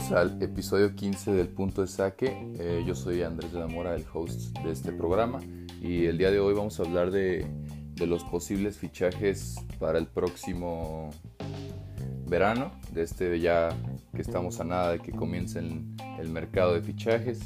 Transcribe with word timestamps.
bienvenidos 0.00 0.12
al 0.12 0.42
episodio 0.42 0.94
15 0.94 1.32
del 1.32 1.48
Punto 1.48 1.82
de 1.82 1.86
Saque. 1.86 2.34
Eh, 2.58 2.84
yo 2.86 2.94
soy 2.94 3.22
Andrés 3.22 3.52
de 3.52 3.58
la 3.58 3.66
Mora, 3.66 3.94
el 3.94 4.04
host 4.12 4.56
de 4.60 4.72
este 4.72 4.92
programa, 4.92 5.40
y 5.82 6.06
el 6.06 6.16
día 6.16 6.30
de 6.30 6.40
hoy 6.40 6.54
vamos 6.54 6.80
a 6.80 6.84
hablar 6.84 7.10
de, 7.10 7.46
los 7.98 8.24
posibles 8.24 8.78
fichajes 8.78 9.56
para 9.78 9.98
el 9.98 10.06
próximo 10.06 11.10
verano, 12.26 12.70
de 12.92 13.02
este 13.02 13.40
ya 13.40 13.68
que 14.14 14.22
estamos 14.22 14.58
a 14.60 14.64
nada 14.64 14.92
de 14.92 15.00
que 15.00 15.12
comience 15.12 15.58
el, 15.58 16.28
mercado 16.30 16.72
de 16.72 16.80
fichajes. 16.80 17.40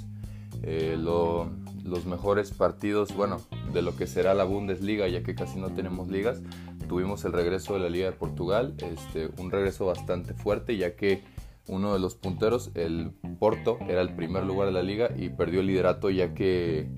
Eh, 0.62 0.96
los 0.96 2.06
mejores 2.06 2.52
partidos, 2.52 3.16
bueno, 3.16 3.40
de 3.72 3.82
lo 3.82 3.96
que 3.96 4.06
será 4.06 4.32
la 4.32 4.44
Bundesliga, 4.44 5.08
ya 5.08 5.24
que 5.24 5.34
casi 5.34 5.58
no 5.58 5.70
tenemos 5.70 6.08
ligas. 6.08 6.40
Tuvimos 6.88 7.24
el 7.24 7.32
regreso 7.32 7.74
de 7.74 7.80
la 7.80 7.88
Liga 7.88 8.06
de 8.06 8.16
Portugal, 8.16 8.74
este, 8.78 9.30
un 9.38 9.50
regreso 9.50 9.86
bastante 9.86 10.34
fuerte, 10.34 10.76
ya 10.76 10.94
que 10.94 11.22
uno 11.66 11.92
de 11.92 11.98
los 11.98 12.14
punteros, 12.14 12.70
el 12.74 13.12
Porto, 13.38 13.78
era 13.88 14.00
el 14.00 14.14
primer 14.14 14.44
lugar 14.44 14.68
de 14.68 14.72
la 14.72 14.82
liga 14.82 15.10
y 15.16 15.30
perdió 15.30 15.60
el 15.60 15.66
liderato 15.66 16.10
ya 16.10 16.34
que, 16.34 16.88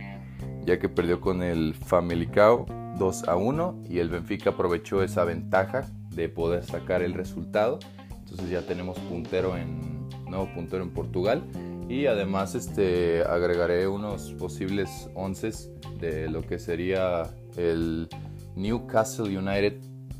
ya 0.64 0.78
que 0.78 0.88
perdió 0.88 1.20
con 1.20 1.42
el 1.42 1.74
Famalicão 1.74 2.66
2 2.98 3.28
a 3.28 3.36
1 3.36 3.84
y 3.88 3.98
el 3.98 4.08
Benfica 4.08 4.50
aprovechó 4.50 5.02
esa 5.02 5.24
ventaja 5.24 5.86
de 6.10 6.28
poder 6.28 6.64
sacar 6.64 7.02
el 7.02 7.14
resultado. 7.14 7.78
Entonces 8.18 8.50
ya 8.50 8.62
tenemos 8.62 8.98
puntero 9.00 9.56
en 9.56 10.08
nuevo 10.28 10.48
puntero 10.54 10.82
en 10.82 10.90
Portugal 10.90 11.42
y 11.88 12.06
además 12.06 12.54
este 12.54 13.22
agregaré 13.22 13.86
unos 13.86 14.32
posibles 14.32 15.08
onces 15.14 15.70
de 16.00 16.28
lo 16.28 16.42
que 16.42 16.58
sería 16.58 17.30
el 17.56 18.08
Newcastle 18.56 19.38
United 19.38 19.76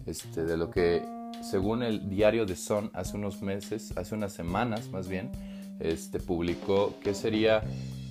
este 0.07 0.45
de 0.45 0.57
lo 0.57 0.71
que 0.71 1.03
según 1.51 1.83
el 1.83 2.09
diario 2.09 2.45
The 2.45 2.57
Sun, 2.57 2.91
hace 2.93 3.17
unos 3.17 3.41
meses, 3.43 3.97
hace 3.97 4.15
unas 4.15 4.33
semanas 4.33 4.91
más 4.91 5.09
bien, 5.09 5.31
este, 5.79 6.19
publicó 6.19 6.95
que 7.03 7.15
sería 7.15 7.63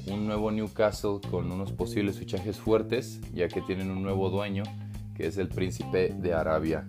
un 0.07 0.25
nuevo 0.25 0.51
Newcastle 0.51 1.19
con 1.29 1.51
unos 1.51 1.71
posibles 1.71 2.17
fichajes 2.17 2.57
fuertes, 2.57 3.19
ya 3.33 3.47
que 3.47 3.61
tienen 3.61 3.91
un 3.91 4.03
nuevo 4.03 4.29
dueño, 4.29 4.63
que 5.15 5.27
es 5.27 5.37
el 5.37 5.49
príncipe 5.49 6.09
de 6.09 6.33
Arabia. 6.33 6.87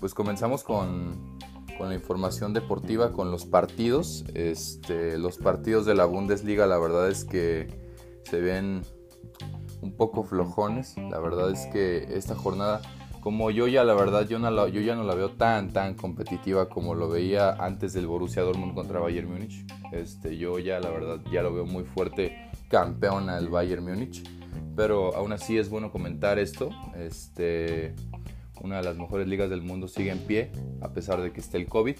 Pues 0.00 0.14
comenzamos 0.14 0.62
con, 0.62 1.38
con 1.76 1.88
la 1.88 1.94
información 1.94 2.52
deportiva, 2.52 3.12
con 3.12 3.30
los 3.30 3.44
partidos. 3.44 4.24
Este, 4.34 5.18
los 5.18 5.36
partidos 5.38 5.84
de 5.84 5.94
la 5.94 6.04
Bundesliga, 6.04 6.66
la 6.66 6.78
verdad 6.78 7.10
es 7.10 7.24
que 7.24 7.68
se 8.24 8.40
ven 8.40 8.82
un 9.80 9.92
poco 9.92 10.22
flojones. 10.22 10.96
La 10.96 11.18
verdad 11.18 11.50
es 11.50 11.66
que 11.66 12.08
esta 12.16 12.34
jornada 12.34 12.80
como 13.22 13.52
yo 13.52 13.68
ya 13.68 13.84
la 13.84 13.94
verdad 13.94 14.26
yo, 14.28 14.40
no 14.40 14.50
la, 14.50 14.68
ya 14.68 14.96
no 14.96 15.04
la 15.04 15.14
veo 15.14 15.30
tan 15.30 15.72
tan 15.72 15.94
competitiva 15.94 16.68
como 16.68 16.96
lo 16.96 17.08
veía 17.08 17.52
antes 17.52 17.92
del 17.92 18.08
Borussia 18.08 18.42
Dortmund 18.42 18.74
contra 18.74 18.98
Bayern 18.98 19.30
Múnich. 19.30 19.64
Este, 19.92 20.36
yo 20.36 20.58
ya 20.58 20.80
la 20.80 20.90
verdad 20.90 21.20
ya 21.30 21.42
lo 21.42 21.54
veo 21.54 21.64
muy 21.64 21.84
fuerte 21.84 22.50
campeón 22.68 23.30
al 23.30 23.48
Bayern 23.48 23.84
Múnich, 23.84 24.28
pero 24.74 25.14
aún 25.14 25.32
así 25.32 25.56
es 25.56 25.70
bueno 25.70 25.92
comentar 25.92 26.40
esto. 26.40 26.70
Este, 26.96 27.94
una 28.60 28.78
de 28.78 28.82
las 28.82 28.96
mejores 28.96 29.28
ligas 29.28 29.50
del 29.50 29.62
mundo 29.62 29.86
sigue 29.86 30.10
en 30.10 30.18
pie 30.18 30.50
a 30.80 30.92
pesar 30.92 31.22
de 31.22 31.32
que 31.32 31.40
esté 31.40 31.58
el 31.58 31.66
COVID. 31.66 31.96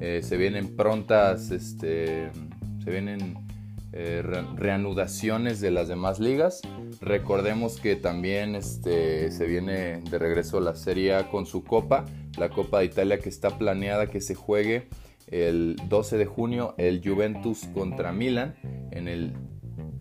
Eh, 0.00 0.22
se 0.24 0.36
vienen 0.36 0.74
prontas, 0.74 1.52
este, 1.52 2.32
se 2.82 2.90
vienen 2.90 3.46
eh, 3.96 4.22
reanudaciones 4.56 5.60
de 5.60 5.70
las 5.70 5.86
demás 5.86 6.18
ligas. 6.18 6.62
Recordemos 7.00 7.78
que 7.78 7.94
también 7.94 8.56
este, 8.56 9.30
se 9.30 9.46
viene 9.46 10.02
de 10.10 10.18
regreso 10.18 10.58
la 10.58 10.74
Serie 10.74 11.14
A 11.14 11.30
con 11.30 11.46
su 11.46 11.62
Copa, 11.62 12.04
la 12.36 12.48
Copa 12.48 12.80
de 12.80 12.86
Italia 12.86 13.18
que 13.20 13.28
está 13.28 13.56
planeada 13.56 14.08
que 14.08 14.20
se 14.20 14.34
juegue 14.34 14.88
el 15.28 15.76
12 15.88 16.18
de 16.18 16.26
junio 16.26 16.74
el 16.76 17.02
Juventus 17.04 17.68
contra 17.72 18.12
Milan 18.12 18.56
en 18.90 19.06
el, 19.06 19.32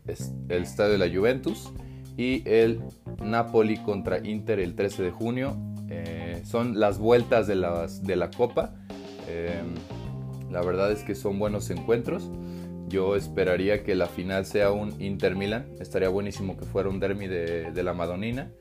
el 0.07 0.63
estadio 0.63 0.93
de 0.93 0.97
la 0.97 1.15
Juventus 1.15 1.71
y 2.17 2.41
el 2.49 2.81
Napoli 3.21 3.77
contra 3.77 4.27
Inter 4.27 4.59
el 4.59 4.73
13 4.73 5.03
de 5.03 5.11
junio. 5.11 5.55
Eh, 5.89 6.41
son 6.45 6.79
las 6.79 6.97
vueltas 6.97 7.45
de, 7.45 7.55
de 7.55 8.15
la 8.15 8.31
Copa. 8.31 8.73
Eh, 9.27 9.61
la 10.49 10.61
verdad 10.63 10.91
es 10.91 11.03
que 11.03 11.13
son 11.13 11.37
buenos 11.37 11.69
encuentros. 11.69 12.31
Yo 12.87 13.15
esperaría 13.15 13.83
que 13.83 13.95
la 13.95 14.07
final 14.07 14.45
sea 14.45 14.71
un 14.71 15.01
Inter 15.01 15.35
Milan. 15.35 15.65
Estaría 15.79 16.09
buenísimo 16.09 16.57
que 16.57 16.65
fuera 16.65 16.89
un 16.89 16.99
derby 16.99 17.27
de, 17.27 17.83
la 17.83 17.93
Madonina, 17.93 18.51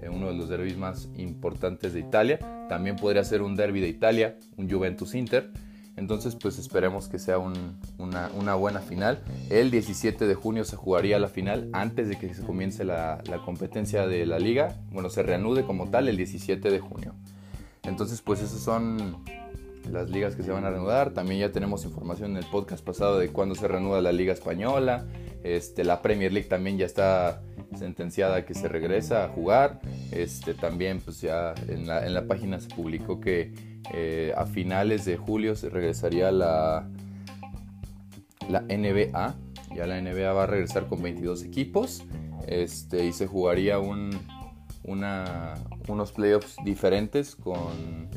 eh, 0.00 0.08
uno 0.08 0.28
de 0.28 0.34
los 0.34 0.48
derbis 0.48 0.76
más 0.76 1.08
importantes 1.16 1.92
de 1.92 2.00
Italia. 2.00 2.38
También 2.68 2.96
podría 2.96 3.22
ser 3.24 3.42
un 3.42 3.54
derby 3.54 3.80
de 3.80 3.88
Italia, 3.88 4.36
un 4.56 4.70
Juventus 4.70 5.14
Inter. 5.14 5.50
Entonces, 5.96 6.36
pues 6.36 6.58
esperemos 6.58 7.08
que 7.08 7.18
sea 7.18 7.38
una, 7.38 8.54
buena 8.54 8.80
final. 8.80 9.22
El 9.48 9.70
17 9.70 10.26
de 10.26 10.34
junio 10.34 10.64
se 10.64 10.76
jugaría 10.76 11.18
la 11.18 11.28
final 11.28 11.70
antes 11.72 12.08
de 12.08 12.16
que 12.18 12.34
se 12.34 12.42
comience 12.42 12.84
la, 12.84 13.22
la 13.26 13.38
competencia 13.38 14.06
de 14.06 14.26
la 14.26 14.38
liga. 14.38 14.76
Bueno, 14.90 15.08
se 15.08 15.22
reanude 15.22 15.64
como 15.64 15.88
tal 15.88 16.08
el 16.08 16.16
17 16.18 16.70
de 16.70 16.80
junio. 16.80 17.14
Entonces, 17.82 18.20
pues 18.20 18.42
esos 18.42 18.60
son 18.60 19.24
las 19.90 20.10
ligas 20.10 20.36
que 20.36 20.42
se 20.42 20.50
van 20.50 20.64
a 20.64 20.70
reanudar. 20.70 21.12
También 21.12 21.40
ya 21.40 21.52
tenemos 21.52 21.84
información 21.84 22.32
en 22.32 22.38
el 22.38 22.46
podcast 22.46 22.84
pasado 22.84 23.18
de 23.18 23.28
cuándo 23.28 23.54
se 23.54 23.68
reanuda 23.68 24.00
la 24.00 24.12
Liga 24.12 24.32
Española. 24.32 25.06
Este, 25.42 25.84
la 25.84 26.02
Premier 26.02 26.32
League 26.32 26.48
también 26.48 26.78
ya 26.78 26.86
está 26.86 27.42
sentenciada 27.76 28.44
que 28.44 28.54
se 28.54 28.68
regresa 28.68 29.24
a 29.24 29.28
jugar. 29.28 29.80
Este, 30.12 30.54
también 30.54 31.00
pues 31.00 31.20
ya 31.20 31.54
en 31.68 31.86
la, 31.86 32.06
en 32.06 32.14
la 32.14 32.26
página 32.26 32.60
se 32.60 32.68
publicó 32.68 33.20
que 33.20 33.52
eh, 33.92 34.32
a 34.36 34.46
finales 34.46 35.04
de 35.04 35.16
julio 35.16 35.54
se 35.54 35.68
regresaría 35.68 36.30
la, 36.32 36.88
la 38.48 38.62
NBA. 38.62 39.36
Ya 39.74 39.86
la 39.86 40.00
NBA 40.00 40.32
va 40.32 40.44
a 40.44 40.46
regresar 40.46 40.86
con 40.86 41.02
22 41.02 41.44
equipos 41.44 42.04
este, 42.46 43.04
y 43.04 43.12
se 43.12 43.26
jugaría 43.26 43.78
un, 43.78 44.10
una, 44.84 45.54
unos 45.88 46.12
playoffs 46.12 46.56
diferentes 46.64 47.36
con 47.36 48.08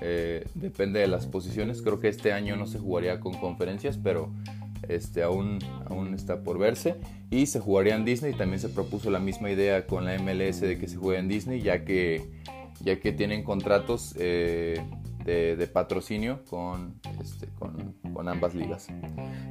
eh, 0.00 0.46
depende 0.54 1.00
de 1.00 1.06
las 1.06 1.26
posiciones. 1.26 1.82
Creo 1.82 2.00
que 2.00 2.08
este 2.08 2.32
año 2.32 2.56
no 2.56 2.66
se 2.66 2.78
jugaría 2.78 3.20
con 3.20 3.34
conferencias, 3.34 3.98
pero 4.02 4.30
este, 4.88 5.22
aún, 5.22 5.58
aún 5.88 6.14
está 6.14 6.42
por 6.42 6.58
verse. 6.58 6.96
Y 7.30 7.46
se 7.46 7.60
jugaría 7.60 7.96
en 7.96 8.04
Disney. 8.04 8.34
También 8.34 8.60
se 8.60 8.68
propuso 8.68 9.10
la 9.10 9.18
misma 9.18 9.50
idea 9.50 9.86
con 9.86 10.04
la 10.04 10.18
MLS 10.18 10.60
de 10.60 10.78
que 10.78 10.88
se 10.88 10.96
juegue 10.96 11.18
en 11.18 11.28
Disney, 11.28 11.60
ya 11.60 11.84
que, 11.84 12.28
ya 12.80 13.00
que 13.00 13.12
tienen 13.12 13.42
contratos 13.42 14.14
eh, 14.18 14.80
de, 15.24 15.66
patrocinio 15.66 16.44
con, 16.48 17.00
este, 17.20 17.48
con, 17.58 17.96
con, 18.14 18.28
ambas 18.28 18.54
ligas. 18.54 18.86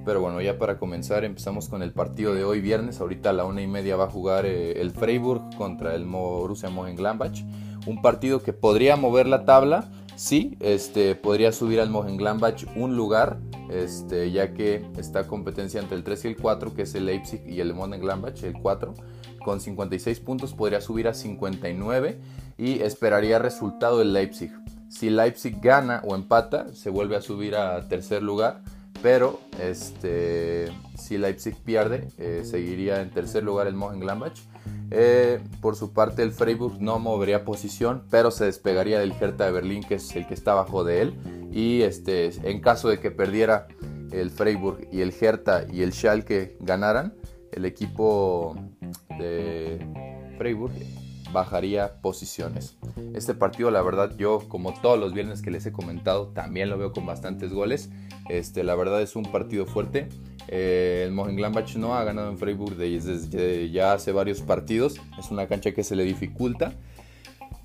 Pero 0.05 0.21
bueno, 0.21 0.41
ya 0.41 0.57
para 0.57 0.77
comenzar, 0.77 1.25
empezamos 1.25 1.67
con 1.67 1.83
el 1.83 1.91
partido 1.91 2.33
de 2.33 2.45
hoy 2.45 2.61
viernes. 2.61 3.01
Ahorita 3.01 3.31
a 3.31 3.33
la 3.33 3.43
una 3.43 3.61
y 3.61 3.67
media 3.67 3.97
va 3.97 4.05
a 4.05 4.09
jugar 4.09 4.45
eh, 4.45 4.79
el 4.79 4.91
Freiburg 4.91 5.53
contra 5.57 5.95
el 5.95 6.05
Borussia 6.05 6.69
Mönchengladbach. 6.69 7.41
Un 7.87 8.01
partido 8.01 8.41
que 8.41 8.53
podría 8.53 8.95
mover 8.95 9.27
la 9.27 9.43
tabla 9.43 9.91
sí, 10.15 10.57
este, 10.59 11.15
podría 11.15 11.51
subir 11.51 11.79
al 11.79 11.89
Mönchengladbach 11.89 12.65
un 12.75 12.95
lugar, 12.95 13.39
este, 13.69 14.31
ya 14.31 14.53
que 14.53 14.85
está 14.97 15.27
competencia 15.27 15.79
entre 15.79 15.97
el 15.97 16.03
3 16.03 16.25
y 16.25 16.27
el 16.29 16.37
4, 16.37 16.73
que 16.73 16.83
es 16.83 16.95
el 16.95 17.05
Leipzig 17.05 17.41
y 17.47 17.59
el 17.59 17.73
Mönchengladbach, 17.73 18.43
el 18.43 18.53
4. 18.53 18.93
Con 19.43 19.61
56 19.61 20.19
puntos 20.21 20.53
podría 20.53 20.81
subir 20.81 21.07
a 21.07 21.13
59 21.13 22.19
y 22.57 22.81
esperaría 22.81 23.39
resultado 23.39 23.99
del 23.99 24.13
Leipzig. 24.13 24.51
Si 24.89 25.09
Leipzig 25.09 25.59
gana 25.61 26.01
o 26.05 26.15
empata, 26.15 26.73
se 26.73 26.89
vuelve 26.89 27.15
a 27.15 27.21
subir 27.21 27.55
a 27.55 27.87
tercer 27.87 28.23
lugar. 28.23 28.61
Pero 29.01 29.39
este, 29.61 30.67
si 30.97 31.17
Leipzig 31.17 31.55
pierde, 31.63 32.07
eh, 32.17 32.41
seguiría 32.43 33.01
en 33.01 33.11
tercer 33.11 33.43
lugar 33.43 33.67
el 33.67 33.75
Mönchengladbach 33.75 34.39
eh, 34.91 35.39
por 35.61 35.75
su 35.75 35.93
parte, 35.93 36.23
el 36.23 36.31
Freiburg 36.31 36.81
no 36.81 36.99
movería 36.99 37.43
posición, 37.43 38.03
pero 38.09 38.31
se 38.31 38.45
despegaría 38.45 38.99
del 38.99 39.13
Hertha 39.13 39.45
de 39.45 39.51
Berlín, 39.51 39.83
que 39.83 39.95
es 39.95 40.15
el 40.15 40.27
que 40.27 40.33
está 40.33 40.51
abajo 40.51 40.83
de 40.83 41.01
él. 41.01 41.49
Y 41.51 41.81
este, 41.81 42.31
en 42.49 42.61
caso 42.61 42.89
de 42.89 42.99
que 42.99 43.11
perdiera 43.11 43.67
el 44.11 44.29
Freiburg 44.29 44.87
y 44.91 45.01
el 45.01 45.13
Hertha 45.19 45.65
y 45.71 45.81
el 45.81 45.93
Schalke 45.93 46.57
ganaran, 46.59 47.13
el 47.51 47.65
equipo 47.65 48.55
de 49.17 49.85
Freiburg 50.37 50.73
bajaría 51.31 52.01
posiciones. 52.01 52.77
Este 53.13 53.33
partido, 53.33 53.71
la 53.71 53.81
verdad, 53.81 54.15
yo 54.17 54.47
como 54.47 54.73
todos 54.81 54.99
los 54.99 55.13
viernes 55.13 55.41
que 55.41 55.51
les 55.51 55.65
he 55.65 55.71
comentado, 55.71 56.29
también 56.29 56.69
lo 56.69 56.77
veo 56.77 56.91
con 56.91 57.05
bastantes 57.05 57.53
goles. 57.53 57.89
Este, 58.29 58.63
la 58.63 58.75
verdad 58.75 59.01
es 59.01 59.15
un 59.15 59.23
partido 59.23 59.65
fuerte. 59.65 60.09
Eh, 60.47 61.03
el 61.05 61.11
Mönchengladbach 61.11 61.75
no 61.75 61.95
ha 61.95 62.03
ganado 62.03 62.29
en 62.29 62.37
Freiburg 62.37 62.75
desde 62.75 63.69
ya 63.71 63.93
hace 63.93 64.11
varios 64.11 64.41
partidos. 64.41 64.95
Es 65.17 65.31
una 65.31 65.47
cancha 65.47 65.73
que 65.73 65.83
se 65.83 65.95
le 65.95 66.03
dificulta. 66.03 66.73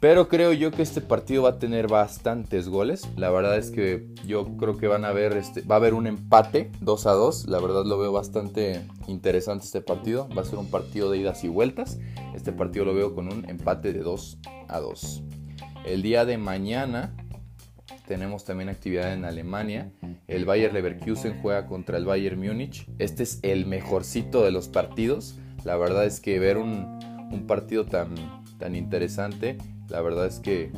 Pero 0.01 0.29
creo 0.29 0.55
yo 0.55 0.71
que 0.71 0.81
este 0.81 1.03
partido 1.03 1.43
va 1.43 1.51
a 1.51 1.59
tener 1.59 1.87
bastantes 1.87 2.71
goles. 2.71 3.07
La 3.17 3.29
verdad 3.31 3.59
es 3.59 3.71
que 3.71 4.07
yo 4.27 4.57
creo 4.57 4.79
que 4.79 4.89
van 4.89 5.05
a 5.05 5.13
este, 5.13 5.61
va 5.61 5.75
a 5.75 5.79
haber 5.79 5.93
un 5.93 6.07
empate 6.07 6.73
2 6.81 7.07
a 7.07 7.13
2. 7.13 7.49
La 7.49 7.61
verdad 7.61 7.85
lo 7.85 7.99
veo 7.99 8.11
bastante 8.11 8.81
interesante 9.09 9.67
este 9.67 9.83
partido. 9.83 10.27
Va 10.35 10.41
a 10.41 10.47
ser 10.47 10.59
un 10.59 10.71
partido 10.71 11.11
de 11.11 11.19
idas 11.19 11.45
y 11.45 11.49
vueltas. 11.49 11.99
Este 12.35 12.51
partido 12.51 12.87
lo 12.87 12.95
veo 12.95 13.15
con 13.15 13.31
un 13.31 13.47
empate 13.47 13.93
de 13.93 14.01
2 14.01 14.39
a 14.69 14.81
2. 14.81 15.23
El 15.85 16.01
día 16.01 16.25
de 16.25 16.39
mañana 16.39 17.15
tenemos 18.11 18.45
también 18.45 18.69
actividad 18.69 19.13
en 19.13 19.25
Alemania. 19.25 19.93
el 20.27 20.45
Bayer 20.45 20.75
Leverkusen 20.75 21.41
juega 21.41 21.69
contra 21.69 21.97
el 21.97 22.05
Bayern 22.05 22.41
Múnich. 22.41 22.89
Este 22.99 23.23
es 23.23 23.39
el 23.43 23.67
mejorcito 23.67 24.43
de 24.43 24.51
los 24.51 24.67
partidos. 24.67 25.39
La 25.63 25.77
verdad 25.77 26.05
es 26.05 26.19
que 26.19 26.41
ver 26.41 26.59
un, 26.59 26.99
partido 27.47 27.87
tan, 27.87 28.17
tan 28.59 28.75
interesante, 28.75 29.59
la 29.89 30.01
verdad 30.01 30.27
es 30.27 30.41
que 30.41 30.73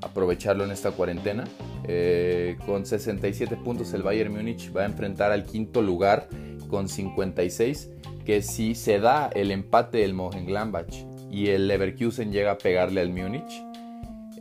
aprovecharlo 0.00 0.62
en 0.62 0.70
esta 0.70 0.92
cuarentena. 0.92 1.42
Eh, 1.88 2.56
con 2.64 2.86
67 2.86 3.56
puntos 3.56 3.92
el 3.92 4.04
Bayern 4.04 4.32
Múnich 4.32 4.72
va 4.72 4.82
a 4.82 4.86
enfrentar 4.86 5.32
al 5.32 5.42
quinto 5.42 5.82
lugar 5.82 6.28
con 6.68 6.88
56, 6.88 7.90
que 8.24 8.42
si 8.42 8.76
se 8.76 9.00
da 9.00 9.28
el 9.34 9.50
empate 9.50 9.98
del 9.98 10.14
Mönchengladbach 10.14 10.94
y 11.32 11.48
el 11.48 11.66
Leverkusen 11.66 12.30
llega 12.30 12.52
a 12.52 12.58
pegarle 12.58 13.00
al 13.00 13.10
Múnich, 13.10 13.60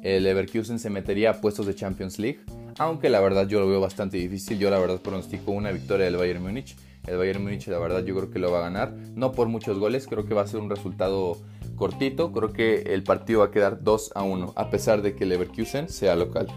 el 0.03 0.23
Leverkusen 0.25 0.79
se 0.79 0.89
metería 0.89 1.31
a 1.31 1.41
puestos 1.41 1.65
de 1.65 1.75
Champions 1.75 2.19
League, 2.19 2.41
aunque 2.77 3.09
la 3.09 3.21
verdad 3.21 3.47
yo 3.47 3.61
lo 3.61 3.69
veo 3.69 3.79
bastante 3.79 4.17
difícil, 4.17 4.59
yo 4.59 4.69
la 4.69 4.77
verdad 4.77 5.01
pronostico 5.01 5.51
una 5.51 5.71
victoria 5.71 6.05
del 6.05 6.17
Bayern 6.17 6.44
Múnich. 6.44 6.75
El 7.07 7.17
Bayern 7.17 7.41
Múnich 7.41 7.67
la 7.67 7.79
verdad 7.79 8.03
yo 8.03 8.13
creo 8.15 8.29
que 8.29 8.38
lo 8.38 8.51
va 8.51 8.59
a 8.59 8.63
ganar, 8.63 8.94
no 9.15 9.31
por 9.31 9.47
muchos 9.47 9.79
goles, 9.79 10.07
creo 10.07 10.25
que 10.25 10.33
va 10.33 10.41
a 10.41 10.47
ser 10.47 10.59
un 10.59 10.69
resultado 10.69 11.38
cortito, 11.77 12.33
creo 12.33 12.51
que 12.51 12.81
el 12.94 13.03
partido 13.03 13.39
va 13.39 13.45
a 13.45 13.51
quedar 13.51 13.81
2 13.81 14.11
a 14.13 14.23
1, 14.23 14.53
a 14.55 14.69
pesar 14.69 15.01
de 15.01 15.15
que 15.15 15.25
Leverkusen 15.25 15.88
sea 15.88 16.15
local. 16.17 16.47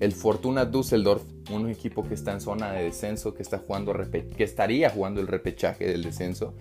El 0.00 0.12
Fortuna 0.12 0.64
Düsseldorf, 0.64 1.22
un 1.52 1.68
equipo 1.68 2.08
que 2.08 2.14
está 2.14 2.32
en 2.32 2.40
zona 2.40 2.72
de 2.72 2.84
descenso, 2.84 3.34
que, 3.34 3.42
está 3.42 3.58
jugando 3.58 3.94
que 4.10 4.44
estaría 4.44 4.90
jugando 4.90 5.20
el 5.20 5.28
repechaje 5.28 5.86
del 5.86 6.02
descenso, 6.02 6.54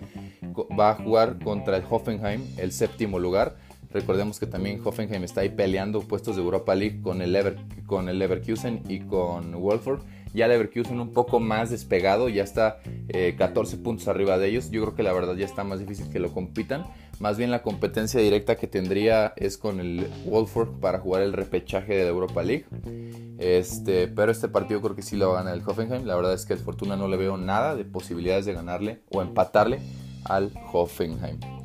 va 0.77 0.91
a 0.91 0.95
jugar 0.95 1.39
contra 1.43 1.77
el 1.77 1.83
Hoffenheim, 1.89 2.43
el 2.57 2.71
séptimo 2.71 3.17
lugar. 3.17 3.55
Recordemos 3.93 4.39
que 4.39 4.47
también 4.47 4.81
Hoffenheim 4.83 5.23
está 5.23 5.41
ahí 5.41 5.49
peleando 5.49 6.01
puestos 6.01 6.35
de 6.35 6.41
Europa 6.41 6.75
League 6.75 7.01
con 7.01 7.21
el, 7.21 7.55
con 7.85 8.09
el 8.09 8.19
Leverkusen 8.19 8.83
y 8.87 9.01
con 9.01 9.51
Wolfsburg 9.53 10.01
ya 10.33 10.47
Leverkusen 10.47 10.99
un 10.99 11.11
poco 11.11 11.39
más 11.39 11.69
despegado, 11.69 12.29
ya 12.29 12.43
está 12.43 12.79
14 13.37 13.75
eh, 13.75 13.79
puntos 13.79 14.07
arriba 14.07 14.37
de 14.37 14.47
ellos. 14.47 14.71
Yo 14.71 14.81
creo 14.81 14.95
que 14.95 15.03
la 15.03 15.13
verdad 15.13 15.35
ya 15.35 15.45
está 15.45 15.63
más 15.63 15.79
difícil 15.79 16.09
que 16.09 16.19
lo 16.19 16.31
compitan. 16.33 16.85
Más 17.19 17.37
bien 17.37 17.51
la 17.51 17.61
competencia 17.61 18.19
directa 18.19 18.55
que 18.55 18.67
tendría 18.67 19.33
es 19.35 19.57
con 19.57 19.79
el 19.79 20.07
Wolfsburg 20.25 20.79
para 20.79 20.99
jugar 20.99 21.21
el 21.21 21.33
repechaje 21.33 21.95
de 21.95 22.03
la 22.03 22.09
Europa 22.09 22.41
League. 22.43 22.65
Este, 23.39 24.07
pero 24.07 24.31
este 24.31 24.47
partido 24.47 24.81
creo 24.81 24.95
que 24.95 25.01
sí 25.01 25.17
lo 25.17 25.29
va 25.29 25.39
a 25.39 25.43
ganar 25.43 25.57
el 25.57 25.67
Hoffenheim. 25.67 26.05
La 26.05 26.15
verdad 26.15 26.33
es 26.33 26.45
que 26.45 26.53
el 26.53 26.59
Fortuna 26.59 26.95
no 26.95 27.07
le 27.07 27.17
veo 27.17 27.37
nada 27.37 27.75
de 27.75 27.83
posibilidades 27.83 28.45
de 28.45 28.53
ganarle 28.53 29.01
o 29.11 29.21
empatarle 29.21 29.79
al 30.23 30.51
Hoffenheim. 30.71 31.60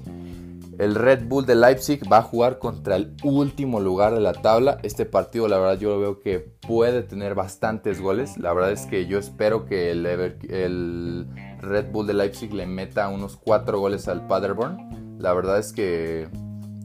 El 0.78 0.94
Red 0.94 1.26
Bull 1.26 1.46
de 1.46 1.55
Leipzig 1.55 2.00
va 2.11 2.19
a 2.19 2.23
jugar 2.23 2.58
contra 2.58 2.96
el 2.96 3.17
último 3.25 3.81
lugar 3.81 4.14
de 4.14 4.20
la 4.20 4.34
tabla. 4.34 4.78
Este 4.82 5.06
partido, 5.06 5.49
la 5.49 5.58
verdad, 5.58 5.78
yo 5.78 5.90
lo 5.90 6.00
veo 6.00 6.20
que 6.20 6.38
puede 6.38 7.02
tener 7.02 7.34
bastantes 7.34 8.00
goles. 8.00 8.37
La 8.37 8.52
verdad 8.52 8.73
es 8.73 8.84
que 8.84 9.06
yo 9.06 9.19
espero 9.19 9.64
que 9.64 9.90
el, 9.90 11.26
Red 11.61 11.90
Bull 11.90 12.06
de 12.06 12.14
Leipzig 12.14 12.52
le 12.52 12.67
meta 12.67 13.08
unos 13.08 13.37
4 13.37 13.81
goles 13.81 14.06
al 14.06 14.26
Paderborn. 14.26 15.17
La 15.19 15.32
verdad 15.32 15.58
es 15.58 15.73
que 15.73 16.28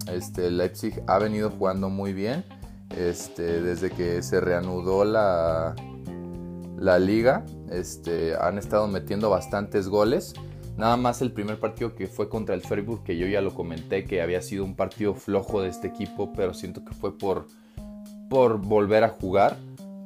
este, 0.09 0.49
Leipzig 0.49 1.03
ha 1.07 1.19
venido 1.19 1.49
jugando 1.49 1.89
muy 1.89 2.13
bien. 2.13 2.45
Este, 2.95 3.61
desde 3.61 3.89
que 3.89 4.23
se 4.23 4.39
reanudó 4.39 5.03
la, 5.03 5.75
la 6.77 6.97
liga, 6.97 7.45
este, 7.69 8.35
han 8.35 8.57
estado 8.57 8.87
metiendo 8.87 9.29
bastantes 9.29 9.89
goles. 9.89 10.33
Nada 10.77 10.97
más 10.97 11.21
el 11.21 11.31
primer 11.31 11.59
partido 11.59 11.95
que 11.95 12.07
fue 12.07 12.29
contra 12.29 12.55
el 12.55 12.61
Freiburg, 12.61 13.03
que 13.03 13.17
yo 13.17 13.27
ya 13.27 13.41
lo 13.41 13.53
comenté, 13.53 14.05
que 14.05 14.21
había 14.21 14.41
sido 14.41 14.63
un 14.63 14.75
partido 14.75 15.13
flojo 15.13 15.61
de 15.61 15.69
este 15.69 15.87
equipo, 15.87 16.33
pero 16.33 16.53
siento 16.53 16.83
que 16.85 16.93
fue 16.93 17.17
por, 17.17 17.47
por 18.29 18.59
volver 18.59 19.03
a 19.03 19.09
jugar. 19.09 19.57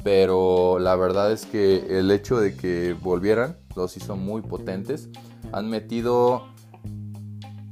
Pero 0.04 0.78
la 0.80 0.96
verdad 0.96 1.32
es 1.32 1.46
que 1.46 2.00
el 2.00 2.12
hecho 2.12 2.40
de 2.40 2.56
que 2.56 2.94
volvieran 2.94 3.58
los 3.76 3.98
hizo 3.98 4.16
muy 4.16 4.42
potentes. 4.42 5.10
Han 5.52 5.70
metido 5.70 6.44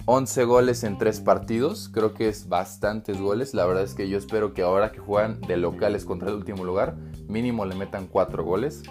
11 0.05 0.43
goles 0.43 0.83
en 0.83 0.97
3 0.97 1.21
partidos, 1.21 1.89
creo 1.89 2.13
que 2.13 2.27
es 2.27 2.49
bastantes 2.49 3.19
goles. 3.19 3.53
La 3.53 3.65
verdad 3.65 3.83
es 3.83 3.93
que 3.93 4.09
yo 4.09 4.17
espero 4.17 4.53
que 4.53 4.61
ahora 4.61 4.91
que 4.91 4.99
juegan 4.99 5.39
de 5.41 5.57
locales 5.57 6.05
contra 6.05 6.29
el 6.29 6.35
último 6.35 6.65
lugar, 6.65 6.95
mínimo 7.27 7.65
le 7.65 7.75
metan 7.75 8.07
4 8.07 8.43
goles. 8.43 8.83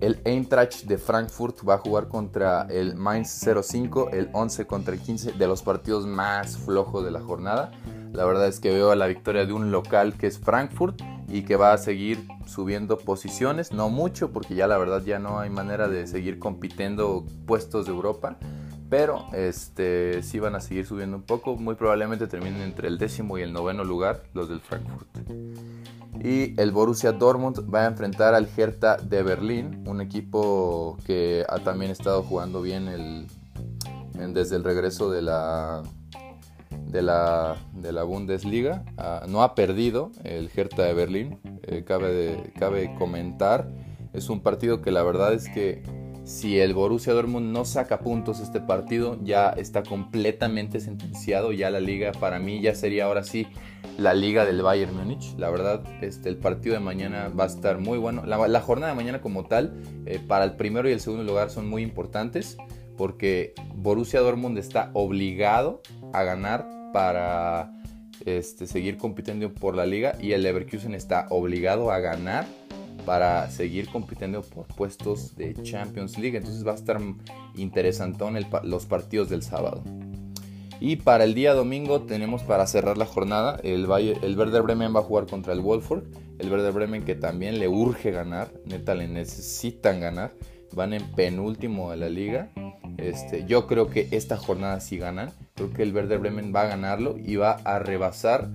El 0.00 0.18
Eintracht 0.24 0.84
de 0.84 0.96
Frankfurt 0.96 1.58
va 1.68 1.74
a 1.74 1.78
jugar 1.78 2.08
contra 2.08 2.62
el 2.70 2.96
Mainz 2.96 3.46
05, 3.62 4.10
el 4.12 4.30
11 4.32 4.66
contra 4.66 4.94
el 4.94 5.00
15 5.00 5.32
de 5.32 5.46
los 5.46 5.62
partidos 5.62 6.06
más 6.06 6.56
flojos 6.56 7.04
de 7.04 7.10
la 7.10 7.20
jornada. 7.20 7.70
La 8.14 8.24
verdad 8.24 8.48
es 8.48 8.60
que 8.60 8.72
veo 8.72 8.94
la 8.94 9.06
victoria 9.06 9.44
de 9.44 9.52
un 9.52 9.70
local 9.70 10.14
que 10.16 10.26
es 10.26 10.38
Frankfurt 10.38 11.02
y 11.28 11.42
que 11.42 11.56
va 11.56 11.74
a 11.74 11.78
seguir 11.78 12.26
subiendo 12.46 12.96
posiciones, 12.96 13.72
no 13.72 13.90
mucho 13.90 14.32
porque 14.32 14.54
ya 14.54 14.66
la 14.66 14.78
verdad 14.78 15.02
ya 15.04 15.18
no 15.18 15.38
hay 15.38 15.50
manera 15.50 15.86
de 15.86 16.06
seguir 16.06 16.38
compitiendo 16.38 17.26
puestos 17.44 17.84
de 17.84 17.92
Europa, 17.92 18.38
pero 18.88 19.26
este 19.34 20.22
sí 20.22 20.40
van 20.40 20.54
a 20.54 20.60
seguir 20.60 20.86
subiendo 20.86 21.18
un 21.18 21.24
poco, 21.24 21.56
muy 21.56 21.74
probablemente 21.74 22.26
terminen 22.26 22.62
entre 22.62 22.88
el 22.88 22.96
décimo 22.96 23.36
y 23.36 23.42
el 23.42 23.52
noveno 23.52 23.84
lugar 23.84 24.22
los 24.32 24.48
del 24.48 24.60
Frankfurt. 24.60 25.08
Y 26.22 26.60
el 26.60 26.70
Borussia 26.70 27.12
Dortmund 27.12 27.72
va 27.72 27.84
a 27.84 27.86
enfrentar 27.86 28.34
al 28.34 28.46
Hertha 28.54 28.98
de 28.98 29.22
Berlín, 29.22 29.82
un 29.86 30.02
equipo 30.02 30.98
que 31.06 31.46
ha 31.48 31.60
también 31.60 31.90
estado 31.90 32.22
jugando 32.22 32.60
bien 32.60 32.88
el, 32.88 33.26
desde 34.34 34.56
el 34.56 34.64
regreso 34.64 35.10
de 35.10 35.22
la, 35.22 35.82
de 36.88 37.00
la, 37.00 37.56
de 37.72 37.92
la 37.92 38.02
Bundesliga. 38.02 38.84
Ah, 38.98 39.24
no 39.28 39.42
ha 39.42 39.54
perdido 39.54 40.10
el 40.24 40.50
Hertha 40.54 40.82
de 40.82 40.92
Berlín, 40.92 41.38
eh, 41.62 41.84
cabe, 41.84 42.52
cabe 42.58 42.94
comentar. 42.98 43.70
Es 44.12 44.28
un 44.28 44.40
partido 44.40 44.82
que 44.82 44.90
la 44.90 45.02
verdad 45.02 45.32
es 45.32 45.48
que 45.48 45.82
si 46.30 46.60
el 46.60 46.74
Borussia 46.74 47.12
Dortmund 47.12 47.52
no 47.52 47.64
saca 47.64 47.98
puntos 47.98 48.38
este 48.38 48.60
partido, 48.60 49.18
ya 49.20 49.48
está 49.48 49.82
completamente 49.82 50.78
sentenciado. 50.78 51.50
Ya 51.50 51.70
la 51.70 51.80
liga 51.80 52.12
para 52.12 52.38
mí 52.38 52.60
ya 52.60 52.72
sería 52.76 53.06
ahora 53.06 53.24
sí 53.24 53.48
la 53.98 54.14
liga 54.14 54.44
del 54.44 54.62
Bayern 54.62 54.96
Múnich. 54.96 55.36
La 55.38 55.50
verdad, 55.50 55.82
este, 56.00 56.28
el 56.28 56.36
partido 56.36 56.74
de 56.74 56.80
mañana 56.80 57.28
va 57.28 57.44
a 57.44 57.46
estar 57.48 57.78
muy 57.80 57.98
bueno. 57.98 58.24
La, 58.26 58.60
jornada 58.60 58.92
de 58.92 58.96
mañana 58.96 59.20
como 59.20 59.46
tal, 59.46 59.74
eh, 60.06 60.20
para 60.24 60.44
el 60.44 60.52
primero 60.52 60.88
y 60.88 60.92
el 60.92 61.00
segundo 61.00 61.24
lugar 61.24 61.50
son 61.50 61.68
muy 61.68 61.82
importantes 61.82 62.56
porque 62.96 63.52
Borussia 63.74 64.20
Dortmund 64.20 64.56
está 64.56 64.90
obligado 64.94 65.82
a 66.12 66.22
ganar 66.22 66.68
para 66.92 67.72
este, 68.24 68.68
seguir 68.68 68.98
compitiendo 68.98 69.52
por 69.52 69.74
la 69.74 69.84
liga 69.84 70.14
y 70.20 70.30
el 70.30 70.44
Leverkusen 70.44 70.94
está 70.94 71.26
obligado 71.30 71.90
a 71.90 71.98
ganar 71.98 72.46
para 73.04 73.50
seguir 73.50 73.88
compitiendo 73.88 74.42
por 74.42 74.66
puestos 74.66 75.36
de 75.36 75.54
Champions 75.62 76.18
League. 76.18 76.36
Entonces 76.36 76.66
va 76.66 76.72
a 76.72 76.76
estar 76.76 77.00
interesantón 77.56 78.36
los 78.64 78.86
partidos 78.86 79.28
del 79.28 79.42
sábado. 79.42 79.82
Y 80.80 80.96
para 80.96 81.24
el 81.24 81.34
día 81.34 81.52
domingo 81.52 82.02
tenemos 82.02 82.42
para 82.42 82.66
cerrar 82.66 82.96
la 82.96 83.04
jornada 83.04 83.60
el, 83.62 83.86
el 84.22 84.38
Werder 84.38 84.62
Bremen 84.62 84.96
va 84.96 85.00
a 85.00 85.02
jugar 85.02 85.26
contra 85.26 85.52
el 85.52 85.60
Wolfsburg. 85.60 86.04
El 86.38 86.50
Werder 86.50 86.72
Bremen 86.72 87.04
que 87.04 87.14
también 87.14 87.58
le 87.58 87.68
urge 87.68 88.10
ganar, 88.10 88.50
neta 88.64 88.94
le 88.94 89.06
necesitan 89.06 90.00
ganar. 90.00 90.32
Van 90.72 90.94
en 90.94 91.12
penúltimo 91.12 91.90
de 91.90 91.98
la 91.98 92.08
liga. 92.08 92.50
Este, 92.96 93.44
yo 93.44 93.66
creo 93.66 93.90
que 93.90 94.08
esta 94.10 94.38
jornada 94.38 94.80
sí 94.80 94.96
ganan. 94.96 95.32
Creo 95.54 95.70
que 95.70 95.82
el 95.82 95.94
Werder 95.94 96.18
Bremen 96.18 96.52
va 96.54 96.62
a 96.62 96.68
ganarlo 96.68 97.16
y 97.18 97.36
va 97.36 97.52
a 97.64 97.78
rebasar 97.78 98.48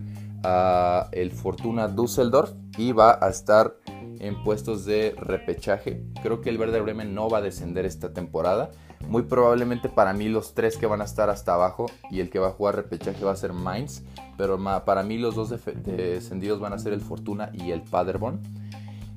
a 0.44 1.10
el 1.12 1.32
Fortuna 1.32 1.88
Düsseldorf 1.88 2.52
y 2.78 2.92
va 2.92 3.20
a 3.22 3.30
estar 3.30 3.76
en 4.20 4.44
puestos 4.44 4.86
de 4.86 5.16
repechaje. 5.18 6.04
Creo 6.22 6.42
que 6.42 6.50
el 6.50 6.60
Werder 6.60 6.84
Bremen 6.84 7.14
no 7.14 7.30
va 7.30 7.40
a 7.40 7.42
descender 7.42 7.86
esta 7.86 8.14
temporada. 8.14 8.72
Muy 9.08 9.24
probablemente 9.24 9.90
para 9.90 10.14
mí 10.14 10.30
los 10.30 10.54
tres 10.54 10.78
que 10.78 10.88
van 10.88 11.02
a 11.02 11.06
estar 11.06 11.30
hasta 11.30 11.54
abajo 11.54 11.86
y 12.10 12.20
el 12.22 12.30
que 12.30 12.40
va 12.40 12.48
a 12.48 12.52
jugar 12.52 12.76
repechaje 12.76 13.24
va 13.24 13.32
a 13.32 13.36
ser 13.36 13.54
Mainz. 13.54 14.04
Pero 14.38 14.60
para 14.86 15.04
mí 15.04 15.18
los 15.18 15.36
dos 15.36 15.50
descendidos 15.50 16.60
van 16.60 16.74
a 16.74 16.80
ser 16.80 16.94
el 16.94 17.02
Fortuna 17.02 17.52
y 17.54 17.72
el 17.72 17.82
Paderborn. 17.82 18.42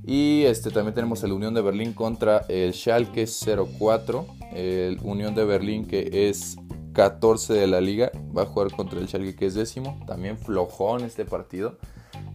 Y 0.05 0.45
este, 0.45 0.71
también 0.71 0.95
tenemos 0.95 1.23
el 1.23 1.33
Unión 1.33 1.53
de 1.53 1.61
Berlín 1.61 1.93
contra 1.93 2.47
el 2.49 2.73
Schalke 2.73 3.27
04. 3.27 4.27
El 4.55 4.99
Unión 5.03 5.35
de 5.35 5.45
Berlín 5.45 5.87
que 5.87 6.29
es 6.29 6.57
14 6.95 7.53
de 7.53 7.67
la 7.67 7.81
liga 7.81 8.11
va 8.37 8.43
a 8.43 8.47
jugar 8.47 8.73
contra 8.73 8.99
el 9.01 9.07
Schalke 9.07 9.37
que 9.37 9.47
es 9.47 9.55
décimo. 9.55 10.01
También 10.07 10.39
flojón 10.39 11.05
este 11.05 11.25
partido. 11.25 11.77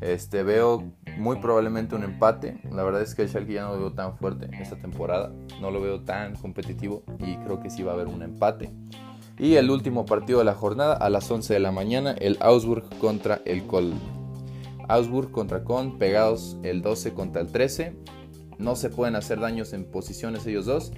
Este, 0.02 0.44
veo 0.44 0.84
muy 1.18 1.38
probablemente 1.38 1.96
un 1.96 2.04
empate. 2.04 2.60
La 2.72 2.84
verdad 2.84 3.02
es 3.02 3.16
que 3.16 3.24
el 3.24 3.30
Schalke 3.30 3.54
ya 3.54 3.64
no 3.64 3.74
lo 3.74 3.80
veo 3.80 3.94
tan 3.94 4.18
fuerte 4.18 4.50
esta 4.60 4.76
temporada. 4.76 5.32
No 5.62 5.72
lo 5.72 5.82
veo 5.82 6.02
tan 6.02 6.36
competitivo 6.36 7.04
y 7.20 7.38
creo 7.38 7.62
que 7.62 7.70
sí 7.70 7.84
va 7.84 7.92
a 7.92 7.96
haber 7.96 8.08
un 8.08 8.24
empate. 8.24 8.72
Y 9.40 9.56
el 9.56 9.72
último 9.72 10.06
partido 10.06 10.40
de 10.40 10.46
la 10.46 10.54
jornada 10.54 10.94
a 10.94 11.10
las 11.10 11.30
11 11.30 11.54
de 11.54 11.60
la 11.60 11.72
mañana, 11.72 12.16
el 12.20 12.38
Augsburg 12.40 12.84
contra 13.00 13.42
el 13.46 13.66
Köln. 13.66 14.00
Augsburg 14.88 15.32
contra 15.32 15.64
Con, 15.64 15.98
pegados 15.98 16.58
el 16.64 16.82
12 16.82 17.14
contra 17.14 17.42
el 17.42 17.48
13. 17.48 17.96
No 18.60 18.76
se 18.76 18.90
pueden 18.90 19.16
hacer 19.16 19.40
daños 19.40 19.74
en 19.74 19.86
posiciones 19.86 20.46
ellos 20.46 20.66
dos. 20.66 20.92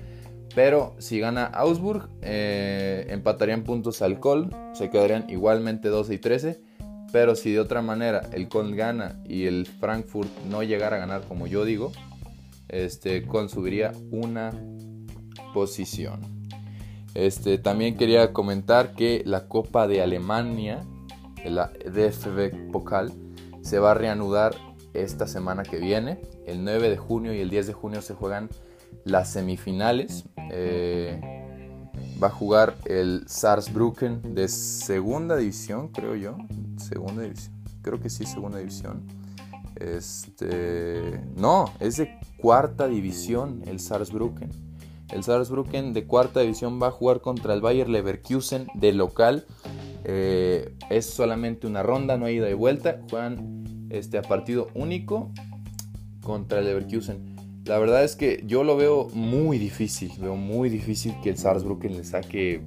Pero 0.54 0.96
si 1.00 1.20
gana 1.20 1.46
Augsburg, 1.46 2.10
eh, 2.22 3.08
empatarían 3.10 3.64
puntos 3.64 4.02
al 4.02 4.20
Köln. 4.20 4.52
Se 4.74 4.90
quedarían 4.90 5.30
igualmente 5.30 5.90
12 5.90 6.14
y 6.14 6.18
13 6.18 6.75
pero 7.16 7.38
si 7.38 7.54
de 7.54 7.62
otra 7.62 7.82
manera 7.82 8.28
el 8.34 8.50
Köln 8.50 8.76
gana 8.76 9.16
y 9.24 9.46
el 9.46 9.66
Frankfurt 9.66 10.28
no 10.50 10.64
llegara 10.64 10.98
a 10.98 11.00
ganar 11.00 11.22
como 11.22 11.48
yo 11.48 11.64
digo, 11.64 11.94
este, 12.68 13.26
con 13.26 13.48
subiría 13.48 13.94
una 14.12 14.52
posición. 15.54 16.20
Este, 17.14 17.58
también 17.58 17.96
quería 17.96 18.34
comentar 18.34 18.96
que 18.96 19.24
la 19.26 19.48
Copa 19.48 19.88
de 19.88 20.02
Alemania, 20.02 20.84
la 21.46 21.72
DFB 21.86 22.70
Pokal, 22.74 23.14
se 23.62 23.80
va 23.80 23.92
a 23.92 23.94
reanudar 23.94 24.54
esta 24.94 25.26
semana 25.26 25.64
que 25.64 25.78
viene. 25.78 26.20
El 26.46 26.66
9 26.66 26.90
de 26.90 26.98
junio 26.98 27.34
y 27.34 27.40
el 27.40 27.50
10 27.50 27.68
de 27.68 27.74
junio 27.74 28.02
se 28.02 28.14
juegan 28.14 28.50
las 29.06 29.32
semifinales. 29.32 30.26
Eh, 30.52 31.45
va 32.22 32.28
a 32.28 32.32
jugar 32.32 32.76
el 32.86 33.24
Saarbrücken 33.28 34.36
de 34.36 34.48
segunda 34.48 35.36
división, 35.36 35.90
creo 35.90 36.16
yo. 36.16 36.38
Segunda 36.78 37.24
división. 37.24 37.54
Creo 37.82 38.00
que 38.00 38.10
sí, 38.10 38.26
segunda 38.26 38.58
división. 38.60 39.04
Este, 39.76 41.22
no, 41.36 41.72
es 41.80 41.98
de 41.98 42.18
cuarta 42.38 42.88
división 42.88 43.62
el 43.66 43.80
Saarbrücken. 43.80 44.50
El 45.12 45.24
Saarbrücken 45.24 45.94
de 45.94 46.06
cuarta 46.06 46.40
división 46.40 46.82
va 46.82 46.88
a 46.88 46.92
jugar 46.92 47.22
contra 47.22 47.54
el 47.54 47.62
Bayer 47.62 47.90
Leverkusen 47.90 48.68
de 48.74 48.94
local. 48.94 49.46
Eh, 50.04 50.76
es 50.90 51.06
solamente 51.06 51.68
una 51.68 51.84
ronda, 51.84 52.18
no 52.18 52.26
hay 52.26 52.38
ida 52.38 52.50
y 52.50 52.54
vuelta. 52.54 53.02
Juegan 53.10 53.88
este, 53.90 54.18
a 54.18 54.22
partido 54.22 54.68
único 54.74 55.32
contra 56.24 56.60
el 56.60 56.66
Leverkusen. 56.66 57.35
La 57.66 57.80
verdad 57.80 58.04
es 58.04 58.16
que 58.16 58.44
yo 58.46 58.64
lo 58.64 58.78
veo 58.78 59.10
muy 59.14 59.58
difícil. 59.58 60.12
Veo 60.20 60.36
muy 60.36 60.70
difícil 60.70 61.16
que 61.24 61.32
el 61.32 61.38
Saarbrücken 61.38 61.98
le 61.98 62.04
saque 62.04 62.62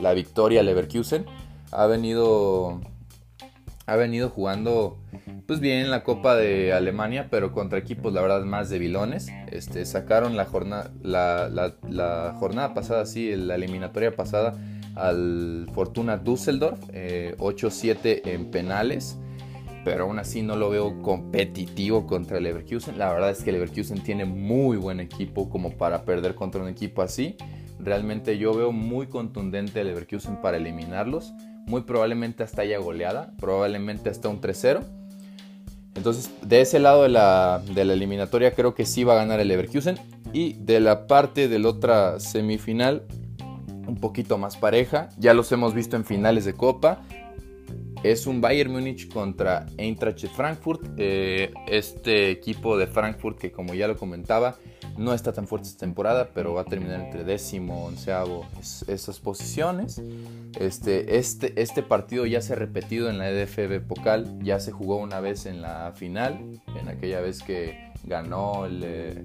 la 0.00 0.14
victoria 0.14 0.60
al 0.60 0.66
Leverkusen. 0.66 1.26
Ha 1.72 1.86
venido, 1.86 2.80
ha 3.84 3.96
venido 3.96 4.30
jugando 4.30 4.96
pues 5.46 5.60
bien 5.60 5.90
la 5.90 6.02
Copa 6.04 6.36
de 6.36 6.72
Alemania, 6.72 7.28
pero 7.30 7.52
contra 7.52 7.78
equipos 7.78 8.14
la 8.14 8.22
verdad 8.22 8.44
más 8.44 8.70
debilones. 8.70 9.28
Este, 9.52 9.84
sacaron 9.84 10.38
la 10.38 10.46
jornada, 10.46 10.90
la, 11.02 12.34
jornada 12.38 12.72
pasada, 12.72 13.04
sí, 13.04 13.36
la 13.36 13.56
eliminatoria 13.56 14.16
pasada 14.16 14.54
al 14.94 15.68
Fortuna 15.74 16.16
Düsseldorf, 16.16 16.80
8-7 16.88 17.98
eh, 18.04 18.22
en 18.24 18.50
penales, 18.50 19.18
pero 19.84 20.04
aún 20.04 20.18
así 20.18 20.42
no 20.42 20.56
lo 20.56 20.70
veo 20.70 21.02
competitivo 21.02 22.06
contra 22.06 22.38
el 22.38 22.44
Leverkusen. 22.44 22.98
La 22.98 23.12
verdad 23.12 23.30
es 23.30 23.42
que 23.42 23.50
el 23.50 23.56
Leverkusen 23.56 24.02
tiene 24.02 24.24
muy 24.24 24.76
buen 24.76 25.00
equipo 25.00 25.50
como 25.50 25.70
para 25.76 26.04
perder 26.04 26.34
contra 26.34 26.62
un 26.62 26.68
equipo 26.68 27.02
así. 27.02 27.36
Realmente 27.78 28.38
yo 28.38 28.54
veo 28.54 28.72
muy 28.72 29.08
contundente 29.08 29.80
el 29.80 29.88
Leverkusen 29.88 30.40
para 30.40 30.56
eliminarlos. 30.56 31.32
Muy 31.66 31.82
probablemente 31.82 32.42
hasta 32.42 32.62
haya 32.62 32.78
goleada, 32.78 33.32
probablemente 33.38 34.10
hasta 34.10 34.28
un 34.28 34.40
3-0 34.40 34.84
entonces, 35.94 36.30
de 36.42 36.60
ese 36.60 36.78
lado 36.78 37.04
de 37.04 37.08
la, 37.08 37.62
eliminatoria 37.76 38.52
creo 38.52 38.74
que 38.74 38.84
sí 38.84 39.04
va 39.04 39.14
a 39.14 39.16
ganar 39.16 39.40
el 39.40 39.48
Leverkusen. 39.48 39.98
Y 40.32 40.54
de 40.54 40.80
la 40.80 41.06
parte 41.06 41.48
de 41.48 41.58
la 41.58 41.68
otra 41.68 42.18
semifinal, 42.18 43.04
un 43.86 43.96
poquito 43.96 44.36
más 44.36 44.56
pareja. 44.56 45.08
Ya 45.18 45.34
los 45.34 45.52
hemos 45.52 45.74
visto 45.74 45.96
en 45.96 46.04
finales 46.04 46.44
de 46.44 46.54
Copa. 46.54 47.02
Es 48.04 48.26
un 48.26 48.42
Bayern 48.42 48.70
Múnich 48.70 49.10
contra 49.10 49.64
Eintracht 49.78 50.26
Frankfurt. 50.36 50.82
Eh, 50.98 51.54
este 51.66 52.30
equipo 52.30 52.76
de 52.76 52.86
Frankfurt 52.86 53.38
que 53.38 53.50
como 53.50 53.72
ya 53.72 53.88
lo 53.88 53.96
comentaba, 53.96 54.56
no 54.98 55.14
está 55.14 55.32
tan 55.32 55.46
fuerte 55.46 55.68
esta 55.68 55.80
temporada, 55.80 56.28
pero 56.34 56.52
va 56.52 56.60
a 56.60 56.64
terminar 56.66 57.00
entre 57.00 57.24
décimo, 57.24 57.86
onceavo, 57.86 58.46
esas 58.60 59.20
posiciones. 59.20 60.02
Este, 60.60 61.16
este, 61.16 61.58
este 61.62 61.82
partido 61.82 62.26
ya 62.26 62.42
se 62.42 62.52
ha 62.52 62.56
repetido 62.56 63.08
en 63.08 63.16
la 63.16 63.30
EDFB 63.30 63.80
Pokal, 63.86 64.38
ya 64.42 64.60
se 64.60 64.70
jugó 64.70 64.98
una 64.98 65.20
vez 65.20 65.46
en 65.46 65.62
la 65.62 65.92
final, 65.96 66.60
en 66.78 66.88
aquella 66.90 67.22
vez 67.22 67.42
que 67.42 67.90
ganó 68.04 68.66
el, 68.66 68.82
eh, 68.84 69.22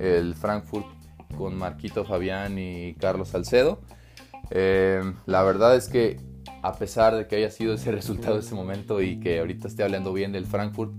el 0.00 0.34
Frankfurt 0.34 0.84
con 1.38 1.56
Marquito 1.56 2.04
Fabián 2.04 2.58
y 2.58 2.92
Carlos 2.96 3.28
Salcedo. 3.28 3.80
Eh, 4.50 5.00
la 5.24 5.42
verdad 5.42 5.76
es 5.76 5.88
que 5.88 6.18
a 6.66 6.74
pesar 6.74 7.14
de 7.14 7.26
que 7.26 7.36
haya 7.36 7.50
sido 7.50 7.74
ese 7.74 7.92
resultado 8.00 8.38
ese 8.38 8.54
momento 8.54 9.00
y 9.02 9.20
que 9.20 9.38
ahorita 9.38 9.68
esté 9.68 9.82
hablando 9.82 10.12
bien 10.12 10.32
del 10.32 10.46
Frankfurt, 10.46 10.92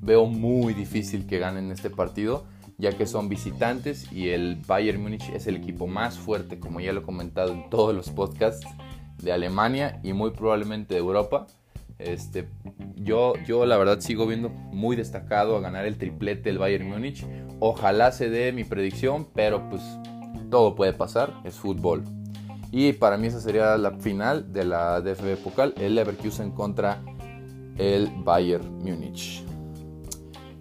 veo 0.00 0.26
muy 0.26 0.74
difícil 0.74 1.26
que 1.26 1.38
ganen 1.38 1.70
este 1.70 1.90
partido 1.90 2.44
ya 2.78 2.96
que 2.96 3.06
son 3.06 3.28
visitantes 3.28 4.10
y 4.10 4.30
el 4.30 4.56
Bayern 4.66 5.00
Múnich 5.00 5.30
es 5.30 5.46
el 5.46 5.56
equipo 5.56 5.86
más 5.86 6.18
fuerte, 6.18 6.58
como 6.58 6.80
ya 6.80 6.92
lo 6.92 7.00
he 7.00 7.04
comentado 7.04 7.52
en 7.52 7.70
todos 7.70 7.94
los 7.94 8.10
podcasts, 8.10 8.66
de 9.18 9.30
Alemania 9.30 10.00
y 10.02 10.12
muy 10.14 10.32
probablemente 10.32 10.94
de 10.94 11.00
Europa. 11.00 11.46
Este, 12.00 12.48
yo, 12.96 13.34
yo 13.46 13.66
la 13.66 13.76
verdad 13.76 14.00
sigo 14.00 14.26
viendo 14.26 14.48
muy 14.48 14.96
destacado 14.96 15.56
a 15.56 15.60
ganar 15.60 15.86
el 15.86 15.96
triplete 15.96 16.50
el 16.50 16.58
Bayern 16.58 16.88
Múnich. 16.88 17.24
Ojalá 17.60 18.10
se 18.10 18.30
dé 18.30 18.50
mi 18.50 18.64
predicción, 18.64 19.28
pero 19.32 19.68
pues 19.70 19.82
todo 20.50 20.74
puede 20.74 20.92
pasar, 20.92 21.32
es 21.44 21.54
fútbol. 21.54 22.02
Y 22.72 22.94
para 22.94 23.18
mí 23.18 23.26
esa 23.26 23.40
sería 23.40 23.76
la 23.76 23.92
final 23.92 24.50
de 24.50 24.64
la 24.64 25.02
DFB 25.02 25.36
Pokal, 25.44 25.74
el 25.76 25.94
Leverkusen 25.94 26.52
contra 26.52 27.02
el 27.76 28.10
Bayern 28.24 28.78
Múnich. 28.78 29.44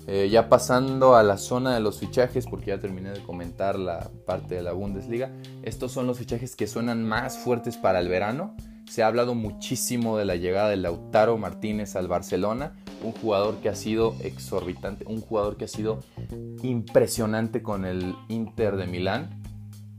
Eh, 0.07 0.27
ya 0.29 0.49
pasando 0.49 1.15
a 1.15 1.23
la 1.23 1.37
zona 1.37 1.73
de 1.73 1.79
los 1.79 1.99
fichajes, 1.99 2.45
porque 2.47 2.71
ya 2.71 2.79
terminé 2.79 3.11
de 3.11 3.21
comentar 3.21 3.79
la 3.79 4.11
parte 4.25 4.55
de 4.55 4.61
la 4.61 4.73
Bundesliga, 4.73 5.31
estos 5.63 5.93
son 5.93 6.05
los 6.05 6.17
fichajes 6.17 6.57
que 6.57 6.67
suenan 6.67 7.07
más 7.07 7.37
fuertes 7.37 7.77
para 7.77 7.99
el 8.01 8.09
verano. 8.09 8.57
Se 8.89 9.03
ha 9.03 9.07
hablado 9.07 9.33
muchísimo 9.33 10.17
de 10.17 10.25
la 10.25 10.35
llegada 10.35 10.69
de 10.69 10.75
Lautaro 10.75 11.37
Martínez 11.37 11.95
al 11.95 12.09
Barcelona, 12.09 12.73
un 13.03 13.13
jugador 13.13 13.55
que 13.61 13.69
ha 13.69 13.75
sido 13.75 14.15
exorbitante, 14.21 15.05
un 15.07 15.21
jugador 15.21 15.55
que 15.55 15.63
ha 15.63 15.69
sido 15.69 16.01
impresionante 16.61 17.63
con 17.63 17.85
el 17.85 18.13
Inter 18.27 18.75
de 18.75 18.87
Milán, 18.87 19.41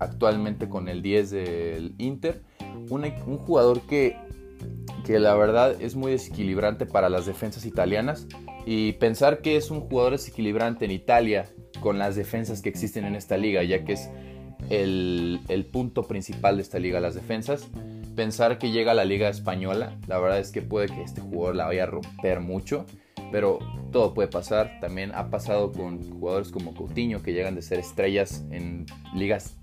actualmente 0.02 0.68
con 0.68 0.88
el 0.88 1.02
10 1.02 1.30
del 1.30 1.94
Inter, 1.98 2.42
un, 2.90 3.38
jugador 3.38 3.80
que, 3.82 4.16
que 5.04 5.18
la 5.18 5.34
verdad 5.34 5.80
es 5.80 5.96
muy 5.96 6.12
desequilibrante 6.12 6.86
para 6.86 7.08
las 7.08 7.26
defensas 7.26 7.64
italianas 7.64 8.26
y 8.66 8.92
pensar 8.92 9.40
que 9.40 9.56
es 9.56 9.70
un 9.70 9.80
jugador 9.80 10.12
desequilibrante 10.12 10.84
en 10.84 10.90
Italia 10.90 11.46
con 11.80 11.98
las 11.98 12.16
defensas 12.16 12.62
que 12.62 12.68
existen 12.68 13.04
en 13.04 13.16
esta 13.16 13.36
liga, 13.36 13.62
ya 13.62 13.84
que 13.84 13.94
es 13.94 14.10
el, 14.70 15.68
punto 15.72 16.04
principal 16.04 16.56
de 16.56 16.62
esta 16.62 16.78
liga, 16.78 17.00
las 17.00 17.14
defensas. 17.14 17.68
Pensar 18.14 18.58
que 18.58 18.70
llega 18.70 18.92
a 18.92 18.94
la 18.94 19.04
liga 19.04 19.28
española, 19.28 19.98
la 20.06 20.18
verdad 20.18 20.38
es 20.38 20.50
que 20.52 20.62
puede 20.62 20.86
que 20.86 21.02
este 21.02 21.20
jugador 21.20 21.56
la 21.56 21.66
vaya 21.66 21.84
a 21.84 21.86
romper 21.86 22.40
mucho, 22.40 22.86
pero 23.30 23.58
todo 23.90 24.14
puede 24.14 24.28
pasar. 24.28 24.78
También 24.80 25.12
ha 25.14 25.30
pasado 25.30 25.72
con 25.72 26.02
jugadores 26.10 26.50
como 26.50 26.74
Coutinho 26.74 27.22
que 27.22 27.32
llegan 27.32 27.54
de 27.54 27.62
ser 27.62 27.78
estrellas 27.78 28.44
en 28.50 28.86
ligas 29.14 29.56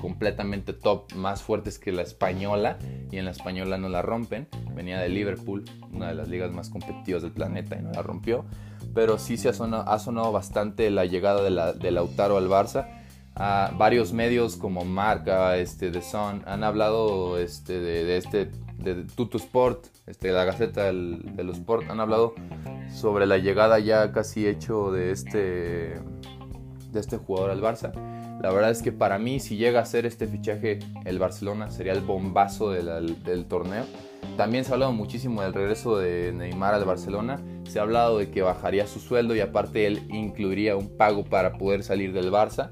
completamente 0.00 0.72
top, 0.72 1.12
más 1.14 1.42
fuertes 1.42 1.78
que 1.78 1.92
la 1.92 2.02
española, 2.02 2.78
y 3.10 3.18
en 3.18 3.24
la 3.24 3.30
española 3.30 3.78
no 3.78 3.88
la 3.88 4.02
rompen. 4.02 4.48
Venía 4.74 4.98
de 4.98 5.08
Liverpool, 5.08 5.64
una 5.92 6.08
de 6.08 6.14
las 6.14 6.28
ligas 6.28 6.52
más 6.52 6.70
competitivas 6.70 7.22
del 7.22 7.32
planeta, 7.32 7.76
y 7.78 7.82
no 7.82 7.92
la 7.92 8.02
rompió. 8.02 8.44
Pero 8.94 9.18
sí 9.18 9.36
se 9.36 9.48
ha 9.48 9.52
sonado, 9.52 10.32
bastante 10.32 10.90
la 10.90 11.04
llegada 11.04 11.42
de, 11.42 11.50
la, 11.50 11.72
de 11.72 11.88
al 11.88 12.48
Barça. 12.48 12.86
varios 13.76 14.12
medios 14.12 14.56
como 14.56 14.84
Marca, 14.84 15.56
este, 15.56 15.90
The 15.90 16.02
Sun, 16.02 16.42
han 16.46 16.64
hablado 16.64 17.38
este, 17.38 17.80
de, 17.80 18.16
este, 18.16 18.50
de 18.78 19.04
Tutu 19.04 19.38
Sport, 19.38 19.86
este, 20.06 20.32
la 20.32 20.44
Gaceta 20.44 20.84
del, 20.84 21.34
de 21.34 21.44
los 21.44 21.58
Sport, 21.58 21.90
han 21.90 22.00
hablado 22.00 22.34
sobre 22.92 23.26
la 23.26 23.38
llegada 23.38 23.78
ya 23.78 24.12
casi 24.12 24.46
hecho 24.46 24.92
de 24.92 25.10
este, 25.10 25.98
de 26.92 27.00
este 27.00 27.16
jugador 27.16 27.50
al 27.50 27.60
Barça. 27.60 27.92
La 28.40 28.52
verdad 28.52 28.70
es 28.70 28.82
que 28.82 28.92
para 28.92 29.18
mí, 29.18 29.40
si 29.40 29.56
llega 29.56 29.80
a 29.80 29.86
ser 29.86 30.06
este 30.06 30.26
fichaje 30.26 30.80
el 31.04 31.18
Barcelona, 31.18 31.70
sería 31.70 31.92
el 31.92 32.00
bombazo 32.00 32.70
del 32.70 33.46
torneo. 33.48 33.84
También 34.36 34.64
se 34.64 34.72
ha 34.72 34.74
hablado 34.74 34.92
muchísimo 34.92 35.42
del 35.42 35.54
regreso 35.54 35.96
de 35.96 36.32
Neymar 36.32 36.74
al 36.74 36.84
Barcelona. 36.84 37.40
Se 37.68 37.78
ha 37.78 37.82
hablado 37.82 38.18
de 38.18 38.30
que 38.30 38.42
bajaría 38.42 38.86
su 38.86 38.98
sueldo 38.98 39.36
y 39.36 39.40
aparte 39.40 39.86
él 39.86 40.02
incluiría 40.10 40.76
un 40.76 40.96
pago 40.96 41.24
para 41.24 41.56
poder 41.56 41.84
salir 41.84 42.12
del 42.12 42.32
Barça. 42.32 42.70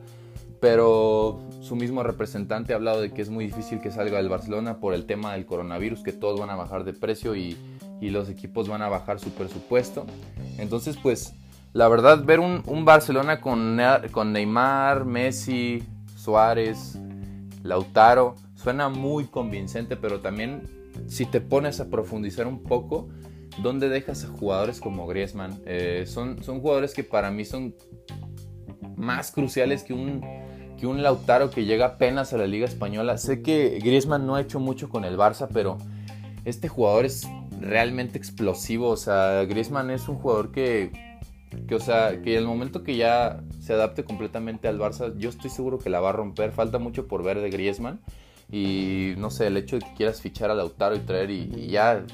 Pero 0.60 1.40
su 1.60 1.76
mismo 1.76 2.02
representante 2.02 2.72
ha 2.72 2.76
hablado 2.76 3.00
de 3.00 3.12
que 3.12 3.22
es 3.22 3.30
muy 3.30 3.46
difícil 3.46 3.80
que 3.80 3.90
salga 3.90 4.18
del 4.18 4.28
Barcelona 4.28 4.80
por 4.80 4.94
el 4.94 5.06
tema 5.06 5.32
del 5.32 5.46
coronavirus, 5.46 6.02
que 6.02 6.12
todos 6.12 6.38
van 6.38 6.50
a 6.50 6.56
bajar 6.56 6.84
de 6.84 6.92
precio 6.92 7.36
y, 7.36 7.56
los 8.00 8.28
equipos 8.28 8.68
van 8.68 8.82
a 8.82 8.88
bajar 8.88 9.20
su 9.20 9.30
presupuesto. 9.30 10.04
Entonces, 10.58 10.96
pues 11.00 11.34
la 11.72 11.88
verdad, 11.88 12.24
ver 12.24 12.40
un, 12.40 12.84
Barcelona 12.84 13.40
con, 13.40 13.80
con 14.10 14.32
Neymar, 14.32 15.04
Messi, 15.04 15.82
Suárez, 16.16 16.98
Lautaro, 17.62 18.34
suena 18.54 18.88
muy 18.88 19.24
convincente, 19.24 19.96
pero 19.96 20.20
también 20.20 20.68
si 21.06 21.24
te 21.24 21.40
pones 21.40 21.80
a 21.80 21.88
profundizar 21.88 22.46
un 22.46 22.62
poco, 22.62 23.08
¿dónde 23.62 23.88
dejas 23.88 24.24
a 24.24 24.28
jugadores 24.28 24.80
como 24.80 25.06
Griezmann? 25.06 25.62
Eh, 25.64 26.04
son, 26.06 26.42
son 26.42 26.60
jugadores 26.60 26.92
que 26.92 27.04
para 27.04 27.30
mí 27.30 27.44
son 27.44 27.74
más 28.96 29.32
cruciales 29.32 29.82
que 29.82 29.94
un, 29.94 30.22
que 30.78 30.86
un 30.86 31.02
Lautaro 31.02 31.50
que 31.50 31.64
llega 31.64 31.86
apenas 31.86 32.34
a 32.34 32.38
la 32.38 32.46
Liga 32.46 32.66
Española. 32.66 33.16
Sé 33.16 33.42
que 33.42 33.78
Griezmann 33.82 34.26
no 34.26 34.34
ha 34.34 34.42
hecho 34.42 34.60
mucho 34.60 34.90
con 34.90 35.04
el 35.04 35.16
Barça, 35.16 35.48
pero 35.52 35.78
este 36.44 36.68
jugador 36.68 37.06
es 37.06 37.26
realmente 37.60 38.18
explosivo. 38.18 38.88
O 38.88 38.96
sea, 38.96 39.44
Griezmann 39.44 39.90
es 39.90 40.08
un 40.08 40.16
jugador 40.16 40.52
que 40.52 41.11
que, 41.66 41.74
o 41.74 41.80
sea, 41.80 42.20
que 42.22 42.36
el 42.36 42.46
momento 42.46 42.82
que 42.82 42.96
ya 42.96 43.42
se 43.60 43.72
adapte 43.72 44.04
completamente 44.04 44.68
al 44.68 44.78
Barça, 44.78 45.16
yo 45.16 45.28
estoy 45.28 45.50
seguro 45.50 45.78
que 45.78 45.90
la 45.90 46.00
va 46.00 46.10
a 46.10 46.12
romper. 46.12 46.52
Falta 46.52 46.78
mucho 46.78 47.06
por 47.06 47.22
ver 47.22 47.40
de 47.40 47.50
Griezmann. 47.50 48.00
Y 48.50 49.14
no 49.16 49.30
sé, 49.30 49.46
el 49.46 49.56
hecho 49.56 49.78
de 49.78 49.86
que 49.86 49.94
quieras 49.94 50.20
fichar 50.20 50.50
a 50.50 50.54
Lautaro 50.54 50.94
y 50.94 51.00
traer 51.00 51.30
y, 51.30 51.68
ya 51.68 52.04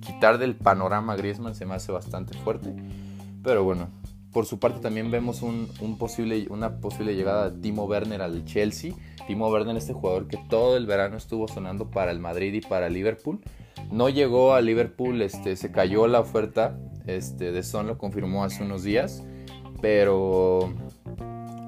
quitar 0.00 0.38
del 0.38 0.54
panorama 0.54 1.14
a 1.14 1.16
Griezmann 1.16 1.54
se 1.54 1.66
me 1.66 1.74
hace 1.74 1.90
bastante 1.90 2.36
fuerte. 2.38 2.74
Pero 3.42 3.64
bueno, 3.64 3.88
por 4.32 4.46
su 4.46 4.58
parte 4.58 4.80
también 4.80 5.10
vemos 5.10 5.42
un, 5.42 5.68
posible, 5.98 6.46
una 6.50 6.78
posible 6.78 7.14
llegada 7.14 7.50
de 7.50 7.60
Timo 7.60 7.84
Werner 7.84 8.22
al 8.22 8.44
Chelsea. 8.44 8.92
Timo 9.26 9.48
Werner, 9.48 9.76
este 9.76 9.92
jugador 9.92 10.28
que 10.28 10.38
todo 10.48 10.76
el 10.76 10.86
verano 10.86 11.16
estuvo 11.16 11.48
sonando 11.48 11.90
para 11.90 12.10
el 12.10 12.20
Madrid 12.20 12.54
y 12.54 12.60
para 12.60 12.88
Liverpool. 12.88 13.40
No 13.90 14.08
llegó 14.08 14.54
a 14.54 14.60
Liverpool, 14.60 15.22
este, 15.22 15.56
se 15.56 15.70
cayó 15.72 16.06
la 16.06 16.20
oferta. 16.20 16.76
Este, 17.06 17.52
de 17.52 17.62
Son 17.62 17.86
lo 17.86 17.98
confirmó 17.98 18.44
hace 18.44 18.62
unos 18.62 18.82
días. 18.82 19.22
Pero 19.80 20.72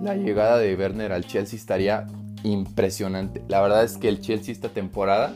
la 0.00 0.14
llegada 0.14 0.58
de 0.58 0.74
Werner 0.74 1.12
al 1.12 1.26
Chelsea 1.26 1.58
estaría 1.58 2.06
impresionante. 2.42 3.42
La 3.48 3.60
verdad 3.60 3.84
es 3.84 3.98
que 3.98 4.08
el 4.08 4.20
Chelsea 4.20 4.52
esta 4.52 4.68
temporada 4.68 5.34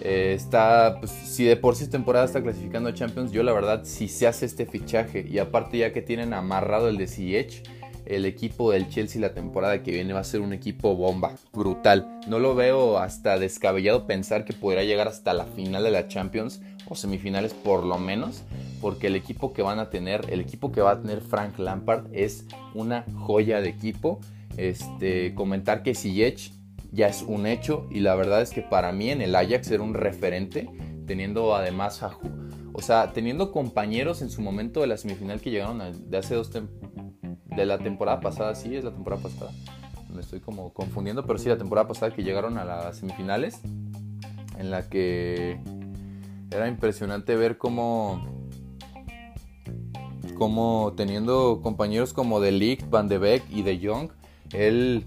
eh, 0.00 0.32
está, 0.34 0.96
pues, 0.98 1.12
si 1.12 1.44
de 1.44 1.56
por 1.56 1.76
sí 1.76 1.84
esta 1.84 1.92
temporada 1.92 2.24
está 2.24 2.42
clasificando 2.42 2.88
a 2.88 2.94
Champions, 2.94 3.30
yo 3.30 3.42
la 3.42 3.52
verdad 3.52 3.82
si 3.84 4.08
se 4.08 4.26
hace 4.26 4.46
este 4.46 4.66
fichaje 4.66 5.24
y 5.28 5.38
aparte 5.38 5.78
ya 5.78 5.92
que 5.92 6.02
tienen 6.02 6.32
amarrado 6.32 6.88
el 6.88 6.96
de 6.96 7.06
Ziyech, 7.06 7.62
el 8.04 8.24
equipo 8.26 8.72
del 8.72 8.88
Chelsea 8.88 9.20
la 9.20 9.32
temporada 9.32 9.82
que 9.82 9.92
viene 9.92 10.12
va 10.12 10.20
a 10.20 10.24
ser 10.24 10.40
un 10.40 10.52
equipo 10.52 10.96
bomba, 10.96 11.36
brutal. 11.52 12.20
No 12.26 12.40
lo 12.40 12.56
veo 12.56 12.98
hasta 12.98 13.38
descabellado 13.38 14.06
pensar 14.06 14.44
que 14.44 14.52
podrá 14.52 14.82
llegar 14.82 15.06
hasta 15.06 15.34
la 15.34 15.44
final 15.44 15.84
de 15.84 15.92
la 15.92 16.08
Champions 16.08 16.60
o 16.88 16.96
semifinales 16.96 17.54
por 17.54 17.84
lo 17.84 17.98
menos, 17.98 18.42
porque 18.82 19.06
el 19.06 19.14
equipo 19.14 19.52
que 19.52 19.62
van 19.62 19.78
a 19.78 19.88
tener, 19.90 20.26
el 20.28 20.40
equipo 20.40 20.72
que 20.72 20.80
va 20.80 20.90
a 20.90 21.00
tener 21.00 21.20
Frank 21.20 21.56
Lampard 21.58 22.08
es 22.12 22.46
una 22.74 23.06
joya 23.14 23.60
de 23.60 23.68
equipo. 23.68 24.20
Este, 24.56 25.34
comentar 25.34 25.84
que 25.84 25.94
Ziyech 25.94 26.52
ya 26.90 27.06
es 27.06 27.22
un 27.22 27.46
hecho 27.46 27.86
y 27.90 28.00
la 28.00 28.16
verdad 28.16 28.42
es 28.42 28.50
que 28.50 28.60
para 28.60 28.92
mí 28.92 29.08
en 29.08 29.22
el 29.22 29.36
Ajax 29.36 29.70
era 29.70 29.84
un 29.84 29.94
referente, 29.94 30.68
teniendo 31.06 31.54
además 31.54 32.02
a, 32.02 32.18
o 32.72 32.82
sea, 32.82 33.12
teniendo 33.12 33.52
compañeros 33.52 34.20
en 34.20 34.30
su 34.30 34.42
momento 34.42 34.80
de 34.80 34.88
la 34.88 34.96
semifinal 34.96 35.40
que 35.40 35.52
llegaron 35.52 36.10
de 36.10 36.18
hace 36.18 36.34
dos 36.34 36.50
de 36.52 37.66
la 37.66 37.78
temporada 37.78 38.20
pasada, 38.20 38.54
sí, 38.56 38.74
es 38.74 38.82
la 38.82 38.92
temporada 38.92 39.22
pasada. 39.22 39.52
Me 40.12 40.20
estoy 40.20 40.40
como 40.40 40.74
confundiendo, 40.74 41.24
pero 41.24 41.38
sí 41.38 41.48
la 41.48 41.56
temporada 41.56 41.86
pasada 41.86 42.12
que 42.12 42.24
llegaron 42.24 42.58
a 42.58 42.64
las 42.64 42.98
semifinales 42.98 43.60
en 44.58 44.70
la 44.72 44.88
que 44.88 45.60
era 46.50 46.66
impresionante 46.66 47.36
ver 47.36 47.58
cómo 47.58 48.41
como 50.34 50.92
teniendo 50.96 51.60
compañeros 51.62 52.12
como 52.12 52.40
De 52.40 52.52
Ligt, 52.52 52.88
Van 52.90 53.08
de 53.08 53.18
Beek 53.18 53.44
y 53.50 53.62
De 53.62 53.78
Jong, 53.82 54.10
él, 54.52 55.06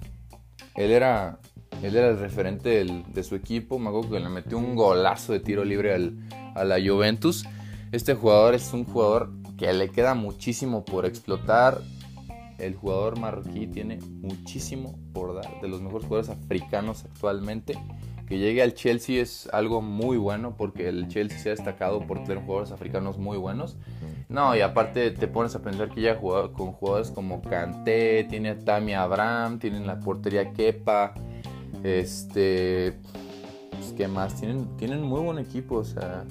él 0.76 0.92
era 0.92 1.40
él 1.84 1.96
era 1.96 2.10
el 2.10 2.20
referente 2.20 2.86
de 2.86 3.24
su 3.24 3.36
equipo. 3.36 3.80
Me 3.80 3.92
que 4.10 4.20
le 4.20 4.30
metió 4.30 4.58
un 4.58 4.76
golazo 4.76 5.34
de 5.34 5.40
tiro 5.40 5.64
libre 5.64 5.94
a 6.56 6.64
la 6.64 6.78
Juventus. 6.84 7.46
Este 7.92 8.14
jugador 8.14 8.56
es 8.56 8.74
un 8.74 8.86
jugador 8.86 9.32
que 9.58 9.72
le 9.74 9.90
queda 9.90 10.14
muchísimo 10.16 10.84
por 10.86 11.06
explotar. 11.06 11.82
El 12.58 12.76
jugador 12.76 13.20
marroquí 13.20 13.68
tiene 13.68 14.00
muchísimo 14.22 14.98
por 15.14 15.36
dar. 15.36 15.60
De 15.62 15.68
los 15.68 15.82
mejores 15.82 16.08
jugadores 16.08 16.30
africanos 16.30 17.06
actualmente. 17.06 17.78
Que 18.28 18.40
llegue 18.40 18.64
al 18.64 18.74
Chelsea 18.74 19.22
es 19.22 19.48
algo 19.54 19.82
muy 19.82 20.18
bueno 20.18 20.56
porque 20.58 20.88
el 20.90 21.08
Chelsea 21.10 21.38
se 21.38 21.50
ha 21.50 21.52
destacado 21.52 22.08
por 22.08 22.24
tener 22.24 22.44
jugadores 22.44 22.72
africanos 22.72 23.20
muy 23.20 23.38
buenos. 23.38 23.78
No, 24.28 24.56
y 24.56 24.62
aparte 24.62 25.12
te 25.12 25.28
pones 25.28 25.56
a 25.56 25.62
pensar 25.62 25.90
que 25.90 26.02
ya 26.02 26.16
jugado 26.16 26.52
con 26.52 26.72
jugadores 26.72 27.12
como 27.12 27.42
Kanté, 27.42 28.24
tiene 28.24 28.50
a 28.50 28.60
Tammy 28.60 28.94
Abraham, 28.94 29.60
tiene 29.60 29.80
la 29.86 30.00
portería 30.00 30.52
Kepa, 30.52 31.14
este. 31.84 32.98
Pues, 33.72 33.94
¿Qué 33.96 34.08
más? 34.08 34.40
Tienen, 34.40 34.76
tienen 34.78 35.04
muy 35.04 35.22
buen 35.22 35.38
equipo. 35.38 35.76
O 35.76 35.84
sea, 35.84 36.26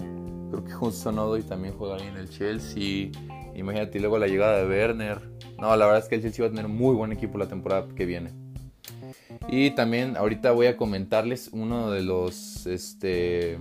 creo 0.50 0.64
que 0.64 0.74
Hudson 0.74 1.18
Odoi 1.18 1.42
también 1.42 1.74
juega 1.74 1.96
bien 1.96 2.08
en 2.08 2.16
el 2.16 2.28
Chelsea. 2.28 3.10
Imagínate 3.54 4.00
luego 4.00 4.18
la 4.18 4.26
llegada 4.26 4.58
de 4.58 4.66
Werner. 4.66 5.20
No, 5.60 5.76
la 5.76 5.86
verdad 5.86 6.02
es 6.02 6.08
que 6.08 6.16
el 6.16 6.22
Chelsea 6.22 6.44
va 6.44 6.48
a 6.48 6.54
tener 6.54 6.68
muy 6.68 6.94
buen 6.96 7.12
equipo 7.12 7.38
la 7.38 7.46
temporada 7.46 7.86
que 7.94 8.04
viene. 8.04 8.32
Y 9.48 9.70
también 9.70 10.16
ahorita 10.16 10.50
voy 10.52 10.66
a 10.66 10.76
comentarles 10.76 11.50
uno 11.52 11.90
de 11.90 12.02
los 12.02 12.66
este 12.66 13.58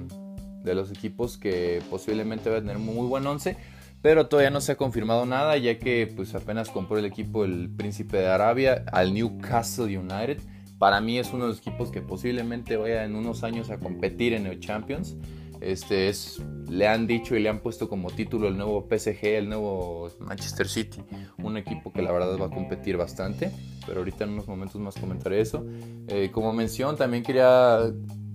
de 0.63 0.75
los 0.75 0.91
equipos 0.91 1.37
que 1.37 1.81
posiblemente 1.89 2.49
va 2.49 2.57
a 2.57 2.61
tener 2.61 2.79
muy 2.79 3.05
buen 3.07 3.27
once, 3.27 3.57
pero 4.03 4.27
todavía 4.27 4.51
no 4.51 4.61
se 4.61 4.73
ha 4.73 4.75
confirmado 4.75 5.25
nada 5.25 5.57
ya 5.57 5.79
que 5.79 6.13
pues 6.15 6.35
apenas 6.35 6.69
compró 6.69 6.99
el 6.99 7.05
equipo 7.05 7.45
el 7.45 7.71
Príncipe 7.75 8.17
de 8.17 8.27
Arabia 8.27 8.85
al 8.91 9.15
Newcastle 9.15 9.97
United 9.97 10.39
para 10.83 10.99
mí 10.99 11.17
es 11.17 11.31
uno 11.31 11.45
de 11.45 11.51
los 11.51 11.59
equipos 11.59 11.91
que 11.91 12.01
posiblemente 12.01 12.75
vaya 12.75 13.05
en 13.05 13.15
unos 13.15 13.45
años 13.45 13.69
a 13.69 13.77
competir 13.77 14.33
en 14.33 14.47
el 14.47 14.59
Champions. 14.59 15.15
Este 15.61 16.09
es, 16.09 16.41
le 16.69 16.89
han 16.89 17.07
dicho 17.07 17.37
y 17.37 17.39
le 17.39 17.47
han 17.47 17.61
puesto 17.61 17.87
como 17.87 18.09
título 18.09 18.49
el 18.49 18.57
nuevo 18.57 18.85
PSG, 18.89 19.23
el 19.23 19.47
nuevo 19.47 20.09
Manchester 20.19 20.67
City, 20.67 21.01
un 21.37 21.55
equipo 21.55 21.93
que 21.93 22.01
la 22.01 22.11
verdad 22.11 22.37
va 22.37 22.47
a 22.47 22.49
competir 22.49 22.97
bastante, 22.97 23.49
pero 23.87 23.99
ahorita 23.99 24.25
en 24.25 24.31
unos 24.31 24.49
momentos 24.49 24.81
más 24.81 24.95
comentaré 24.95 25.39
eso. 25.39 25.65
Eh, 26.09 26.31
como 26.33 26.51
mención, 26.51 26.97
también 26.97 27.23
quería 27.23 27.79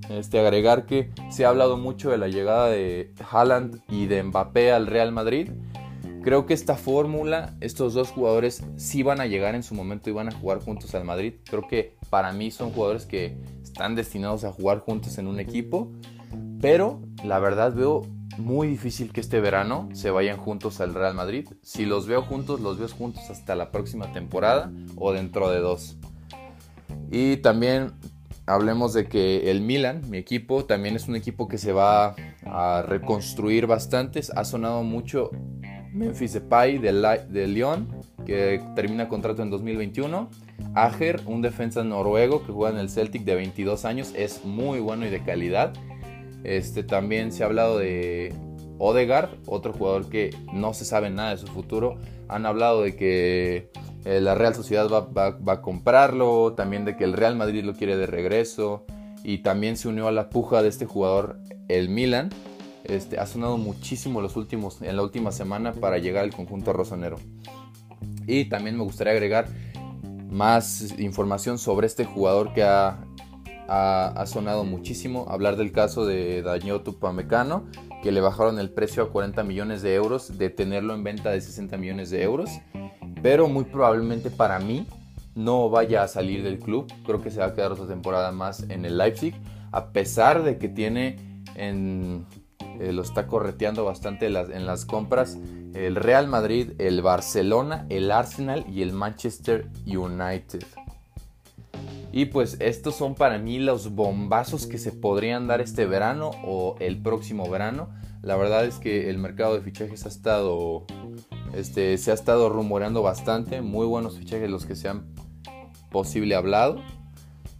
este, 0.09 0.39
agregar 0.41 0.87
que 0.87 1.11
se 1.31 1.45
ha 1.45 1.49
hablado 1.49 1.77
mucho 1.77 2.11
de 2.11 2.19
la 2.19 2.29
llegada 2.29 2.69
de 2.69 3.13
Haaland 3.31 3.81
y 3.89 4.07
de 4.07 4.23
Mbappé 4.23 4.73
al 4.73 4.87
Real 4.87 5.13
Madrid. 5.13 5.51
Creo 6.23 6.47
que 6.47 6.55
esta 6.55 6.75
fórmula, 6.77 7.55
estos 7.61 7.95
dos 7.95 8.11
jugadores 8.11 8.65
sí 8.77 9.03
van 9.03 9.21
a 9.21 9.27
llegar 9.27 9.55
en 9.55 9.63
su 9.63 9.75
momento 9.75 10.11
y 10.11 10.13
van 10.13 10.29
a 10.29 10.33
jugar 10.33 10.61
juntos 10.61 10.95
al 10.95 11.05
Madrid. 11.05 11.35
Creo 11.49 11.67
que 11.67 11.97
para 12.11 12.33
mí 12.33 12.51
son 12.51 12.71
jugadores 12.71 13.07
que 13.07 13.39
están 13.63 13.95
destinados 13.95 14.45
a 14.45 14.53
jugar 14.53 14.81
juntos 14.81 15.17
en 15.19 15.27
un 15.27 15.41
equipo. 15.41 15.93
Pero 16.61 17.01
la 17.25 17.39
verdad 17.39 17.73
veo 17.73 18.03
muy 18.37 18.69
difícil 18.69 19.13
que 19.13 19.21
este 19.21 19.41
verano 19.41 19.89
se 19.93 20.11
vayan 20.11 20.37
juntos 20.37 20.81
al 20.81 20.95
Real 20.95 21.15
Madrid. 21.15 21.49
Si 21.63 21.87
los 21.87 22.07
veo 22.07 22.23
juntos, 22.23 22.61
los 22.61 22.79
veo 22.79 22.89
juntos 22.89 23.31
hasta 23.31 23.55
la 23.55 23.71
próxima 23.71 24.13
temporada 24.13 24.73
o 24.97 25.13
dentro 25.13 25.51
de 25.51 25.61
dos. 25.61 25.97
Y 27.11 27.39
también 27.39 27.93
hablemos 28.49 28.95
de 28.95 29.07
que 29.07 29.51
el 29.51 29.61
Milan, 29.61 30.03
mi 30.09 30.19
equipo, 30.19 30.65
también 30.65 30.97
es 30.97 31.07
un 31.07 31.17
equipo 31.17 31.49
que 31.49 31.59
se 31.59 31.73
va 31.73 32.17
a 32.45 32.83
reconstruir 32.83 33.67
bastante. 33.67 34.21
Ha 34.35 34.45
sonado 34.45 34.83
mucho 34.83 35.31
Memphis 35.93 36.33
Depay 36.33 36.79
de, 36.79 36.93
de 37.29 37.47
Lyon, 37.47 37.89
que 38.25 38.63
termina 38.75 39.09
contrato 39.09 39.43
en 39.43 39.51
2021. 39.51 40.31
Ager, 40.75 41.21
un 41.27 41.43
defensa 41.43 41.85
noruego 41.85 42.45
que 42.45 42.53
juega 42.53 42.75
en 42.75 42.81
el 42.81 42.91
Celtic 42.91 43.25
de 43.25 43.35
22 43.35 43.85
años, 43.85 44.13
es 44.17 44.45
muy 44.45 44.81
bueno 44.81 45.07
y 45.07 45.11
de 45.11 45.23
calidad. 45.23 45.73
Este, 46.45 46.83
también 46.83 47.33
se 47.33 47.43
ha 47.43 47.47
hablado 47.47 47.79
de 47.79 48.35
Odegaard, 48.79 49.31
otro 49.47 49.73
jugador 49.73 50.09
que 50.09 50.31
no 50.53 50.73
se 50.73 50.85
sabe 50.85 51.11
nada 51.11 51.31
de 51.31 51.39
su 51.39 51.47
futuro. 51.49 51.99
Han 52.29 52.47
hablado 52.47 52.83
de 52.83 52.97
que 52.97 53.71
eh, 54.05 54.21
la 54.21 54.35
Real 54.35 54.55
Sociedad 54.55 54.89
va, 54.89 55.53
a 55.53 55.61
comprarlo, 55.63 56.55
también 56.55 56.85
de 56.85 56.97
que 56.97 57.05
el 57.05 57.13
Real 57.13 57.37
Madrid 57.37 57.65
lo 57.65 57.75
quiere 57.75 57.97
de 57.97 58.07
regreso. 58.07 58.85
Y 59.25 59.39
también 59.39 59.77
se 59.77 59.89
unió 59.89 60.09
a 60.09 60.13
la 60.13 60.31
puja 60.31 60.63
de 60.63 60.69
este 60.69 60.87
jugador 60.87 61.39
el 61.69 61.89
Milan. 61.89 62.31
Este, 62.85 63.19
ha 63.19 63.27
sonado 63.27 63.59
muchísimo 63.59 64.21
los 64.21 64.37
últimos, 64.37 64.81
en 64.81 64.97
la 64.97 65.03
última 65.03 65.33
semana 65.33 65.73
para 65.73 65.99
llegar 65.99 66.25
al 66.25 66.33
conjunto 66.33 66.73
rosonero. 66.73 67.17
Y 68.27 68.47
también 68.47 68.77
me 68.77 68.85
gustaría 68.85 69.13
agregar 69.13 69.49
más 70.31 70.99
información 70.99 71.59
sobre 71.59 71.87
este 71.87 72.05
jugador 72.05 72.53
que 72.53 72.63
ha, 72.63 73.01
ha, 73.69 74.27
sonado 74.27 74.65
muchísimo. 74.65 75.27
Hablar 75.29 75.57
del 75.57 75.73
caso 75.73 76.07
de 76.07 76.43
Daño 76.43 76.81
Tupamecano, 76.81 77.67
que 78.03 78.13
le 78.13 78.21
bajaron 78.21 78.59
el 78.59 78.71
precio 78.71 79.03
a 79.03 79.11
40 79.11 79.43
millones 79.45 79.83
de 79.83 79.95
euros, 79.95 80.39
de 80.39 80.51
tenerlo 80.51 80.95
en 80.95 81.05
venta 81.05 81.31
de 81.31 81.41
60 81.41 81.77
millones 81.77 82.11
de 82.11 82.23
euros. 82.23 82.51
Pero 83.23 83.49
muy 83.49 83.65
probablemente 83.65 84.31
para 84.31 84.59
mí 84.59 84.87
no 85.35 85.71
vaya 85.71 86.03
a 86.03 86.09
salir 86.09 86.43
del 86.43 86.59
club. 86.59 86.93
Creo 87.05 87.23
que 87.23 87.31
se 87.31 87.41
va 87.41 87.47
a 87.47 87.55
quedar 87.55 87.73
otra 87.73 87.87
temporada 87.87 88.33
más 88.33 88.63
en 88.69 88.85
el 88.85 88.99
Leipzig, 88.99 89.35
a 89.73 89.93
pesar 89.93 90.43
de 90.43 90.59
que 90.59 90.69
tiene 90.69 91.17
en 91.55 92.27
eh, 92.81 92.93
lo 92.93 93.03
está 93.03 93.27
correteando 93.27 93.85
bastante 93.85 94.27
en 94.27 94.67
las 94.67 94.85
compras 94.85 95.37
el 95.75 95.97
Real 95.97 96.29
Madrid, 96.29 96.73
el 96.79 97.03
Barcelona, 97.03 97.87
el 97.89 98.11
Arsenal 98.11 98.65
y 98.69 98.83
el 98.83 98.93
Manchester 98.93 99.69
United. 99.87 100.65
Y 102.13 102.27
pues 102.27 102.57
estos 102.61 102.97
son 102.97 103.15
para 103.15 103.39
mí 103.39 103.59
los 103.59 103.95
bombazos 103.95 104.67
que 104.67 104.79
se 104.79 104.93
podrían 104.93 105.47
dar 105.47 105.61
este 105.61 105.87
verano 105.87 106.31
o 106.45 106.77
el 106.81 107.01
próximo 107.03 107.49
verano. 107.51 107.91
La 108.23 108.37
verdad 108.37 108.65
es 108.65 108.77
que 108.77 109.11
el 109.11 109.19
mercado 109.19 109.55
de 109.55 109.61
fichajes 109.61 110.07
ha 110.07 110.09
estado, 110.09 110.87
este, 111.55 111.99
se 111.99 112.11
ha 112.11 112.15
estado 112.15 112.49
rumoreando 112.49 113.03
bastante. 113.03 113.61
Muy 113.61 113.87
buenos 113.87 114.19
fichajes 114.19 114.51
los 114.51 114.65
que 114.65 114.75
se 114.75 114.89
han 114.89 115.15
posible 115.91 116.35
hablado. 116.35 116.83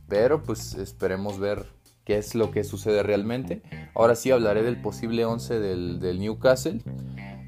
Pero 0.09 0.43
pues 0.43 0.75
esperemos 0.75 1.39
ver 1.39 1.67
qué 2.05 2.17
es 2.17 2.35
lo 2.35 2.51
que 2.51 2.65
sucede 2.65 3.03
realmente. 3.03 3.63
Ahora 3.95 4.15
sí 4.15 4.31
hablaré 4.31 4.63
del 4.63 4.81
posible 4.81 5.27
11 5.27 5.61
del, 5.61 6.19
Newcastle. 6.19 6.81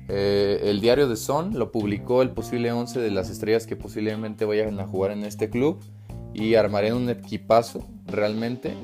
eh, 0.09 0.61
el 0.65 0.83
diario 0.83 1.09
de 1.09 1.17
Son 1.17 1.59
lo 1.59 1.73
publicó 1.73 2.21
el 2.21 2.31
posible 2.31 2.71
11 2.71 3.01
de 3.01 3.11
las 3.11 3.31
estrellas 3.31 3.67
que 3.67 3.77
posiblemente 3.77 4.45
vayan 4.45 4.79
a 4.79 4.87
jugar 4.87 5.13
en 5.13 5.25
este 5.25 5.49
club 5.49 5.81
y 6.35 6.55
armaré 6.55 6.93
un 6.93 7.09
equipazo 7.09 7.87
realmente 8.07 8.75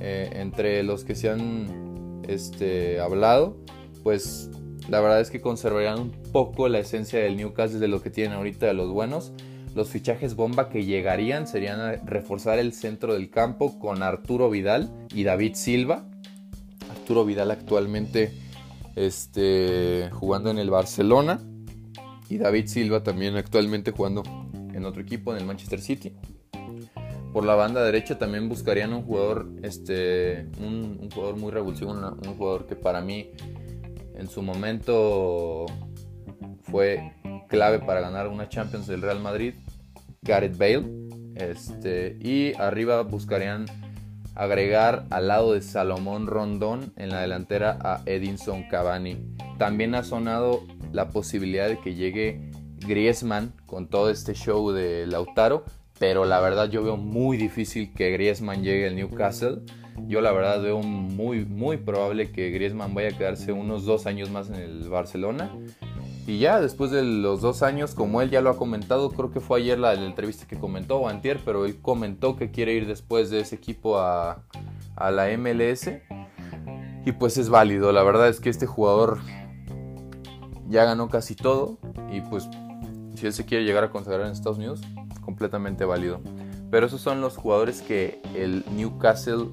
eh, 0.00 0.30
entre 0.34 0.82
los 0.82 1.04
que 1.04 1.14
se 1.14 1.30
han 1.30 2.22
este, 2.28 3.00
hablado 3.00 3.56
pues 4.02 4.50
la 4.88 5.00
verdad 5.00 5.20
es 5.20 5.30
que 5.30 5.40
conservarían 5.40 5.98
un 5.98 6.10
poco 6.32 6.68
la 6.68 6.78
esencia 6.78 7.18
del 7.20 7.36
Newcastle 7.36 7.78
de 7.78 7.88
lo 7.88 8.02
que 8.02 8.10
tienen 8.10 8.36
ahorita 8.36 8.66
de 8.66 8.74
los 8.74 8.90
buenos 8.90 9.32
los 9.74 9.88
fichajes 9.88 10.36
bomba 10.36 10.68
que 10.68 10.84
llegarían 10.84 11.46
serían 11.46 12.06
reforzar 12.06 12.58
el 12.58 12.72
centro 12.72 13.14
del 13.14 13.30
campo 13.30 13.78
con 13.78 14.02
Arturo 14.02 14.50
Vidal 14.50 14.90
y 15.14 15.24
David 15.24 15.54
Silva 15.54 16.04
Arturo 16.90 17.24
Vidal 17.24 17.50
actualmente 17.50 18.32
este, 18.96 20.08
jugando 20.12 20.50
en 20.50 20.58
el 20.58 20.70
Barcelona 20.70 21.40
y 22.28 22.38
David 22.38 22.66
Silva 22.66 23.02
también 23.02 23.36
actualmente 23.36 23.90
jugando 23.90 24.22
en 24.72 24.84
otro 24.84 25.02
equipo, 25.02 25.32
en 25.32 25.38
el 25.38 25.46
Manchester 25.46 25.80
City. 25.80 26.12
Por 27.34 27.44
la 27.44 27.56
banda 27.56 27.82
derecha 27.82 28.16
también 28.16 28.48
buscarían 28.48 28.92
un 28.92 29.02
jugador, 29.02 29.48
este, 29.64 30.46
un, 30.60 31.10
jugador 31.12 31.36
muy 31.36 31.50
revulsivo, 31.50 31.90
un, 31.90 32.36
jugador 32.36 32.68
que 32.68 32.76
para 32.76 33.00
mí 33.00 33.32
en 34.14 34.28
su 34.28 34.40
momento 34.40 35.66
fue 36.62 37.12
clave 37.48 37.80
para 37.80 38.00
ganar 38.00 38.28
una 38.28 38.48
Champions 38.48 38.86
del 38.86 39.02
Real 39.02 39.18
Madrid, 39.18 39.54
Gareth 40.22 40.56
Bale. 40.56 40.84
Este, 41.34 42.16
y 42.20 42.54
arriba 42.54 43.02
buscarían 43.02 43.66
agregar 44.36 45.04
al 45.10 45.26
lado 45.26 45.54
de 45.54 45.62
Salomón 45.62 46.28
Rondón 46.28 46.92
en 46.96 47.08
la 47.08 47.22
delantera 47.22 47.80
a 47.82 48.02
Edinson 48.06 48.68
Cavani. 48.68 49.34
También 49.58 49.96
ha 49.96 50.04
sonado 50.04 50.62
la 50.92 51.08
posibilidad 51.08 51.66
de 51.66 51.80
que 51.80 51.96
llegue 51.96 52.48
Griezmann 52.78 53.52
con 53.66 53.88
todo 53.88 54.08
este 54.08 54.34
show 54.34 54.70
de 54.70 55.08
Lautaro, 55.08 55.64
pero 55.98 56.24
la 56.24 56.40
verdad 56.40 56.68
yo 56.70 56.82
veo 56.82 56.96
muy 56.96 57.36
difícil 57.36 57.92
que 57.92 58.10
Griezmann 58.10 58.62
llegue 58.62 58.88
al 58.88 58.96
Newcastle. 58.96 59.62
Yo 60.06 60.20
la 60.20 60.32
verdad 60.32 60.60
veo 60.60 60.80
muy 60.80 61.44
muy 61.44 61.76
probable 61.76 62.32
que 62.32 62.50
Griezmann 62.50 62.94
vaya 62.94 63.10
a 63.10 63.18
quedarse 63.18 63.52
unos 63.52 63.84
dos 63.84 64.06
años 64.06 64.30
más 64.30 64.48
en 64.48 64.56
el 64.56 64.88
Barcelona 64.88 65.52
y 66.26 66.38
ya 66.38 66.58
después 66.60 66.90
de 66.90 67.02
los 67.02 67.42
dos 67.42 67.62
años, 67.62 67.94
como 67.94 68.22
él 68.22 68.30
ya 68.30 68.40
lo 68.40 68.48
ha 68.48 68.56
comentado, 68.56 69.10
creo 69.10 69.30
que 69.30 69.40
fue 69.40 69.60
ayer 69.60 69.78
la, 69.78 69.92
entrevista 69.92 70.46
que 70.46 70.58
comentó, 70.58 70.96
o 70.96 71.08
antier, 71.08 71.38
pero 71.44 71.66
él 71.66 71.80
comentó 71.82 72.36
que 72.36 72.50
quiere 72.50 72.72
ir 72.72 72.86
después 72.86 73.28
de 73.28 73.40
ese 73.40 73.56
equipo 73.56 73.98
a, 73.98 74.42
a 74.96 75.10
la 75.10 75.26
MLS. 75.36 75.90
Y 77.04 77.12
pues 77.12 77.36
es 77.36 77.50
válido, 77.50 77.92
la 77.92 78.02
verdad 78.02 78.28
es 78.28 78.40
que 78.40 78.48
este 78.48 78.64
jugador 78.64 79.18
ya 80.70 80.84
ganó 80.84 81.10
casi 81.10 81.36
todo. 81.36 81.78
Y 82.10 82.22
pues 82.22 82.48
si 83.14 83.26
él 83.26 83.34
se 83.34 83.44
quiere 83.44 83.64
llegar 83.64 83.84
a 83.84 83.90
consagrar 83.90 84.26
en 84.26 84.32
Estados 84.32 84.56
Unidos, 84.56 84.80
completamente 85.34 85.84
válido. 85.84 86.20
Pero 86.70 86.86
esos 86.86 87.00
son 87.00 87.20
los 87.20 87.36
jugadores 87.36 87.82
que 87.82 88.20
el 88.36 88.64
Newcastle 88.76 89.50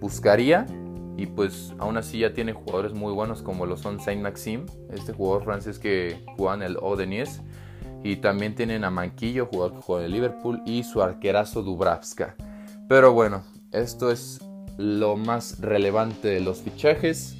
buscaría 0.00 0.66
y 1.18 1.26
pues 1.26 1.74
aún 1.78 1.98
así 1.98 2.20
ya 2.20 2.32
tiene 2.32 2.54
jugadores 2.54 2.94
muy 2.94 3.12
buenos 3.12 3.42
como 3.42 3.66
lo 3.66 3.76
son 3.76 4.00
Saint 4.00 4.22
Maxim, 4.22 4.64
este 4.90 5.12
jugador 5.12 5.44
francés 5.44 5.78
que 5.78 6.24
juega 6.36 6.54
en 6.54 6.62
el 6.62 6.78
Odenies. 6.80 7.42
Y 8.02 8.16
también 8.16 8.54
tienen 8.54 8.84
a 8.84 8.90
Manquillo, 8.90 9.44
jugador 9.44 9.74
que 9.74 9.82
juega 9.82 10.06
en 10.06 10.12
Liverpool, 10.12 10.62
y 10.64 10.84
su 10.84 11.02
arquerazo 11.02 11.62
Dubravska. 11.62 12.34
Pero 12.88 13.12
bueno, 13.12 13.42
esto 13.72 14.10
es 14.10 14.40
lo 14.78 15.18
más 15.18 15.60
relevante 15.60 16.28
de 16.28 16.40
los 16.40 16.62
fichajes 16.62 17.36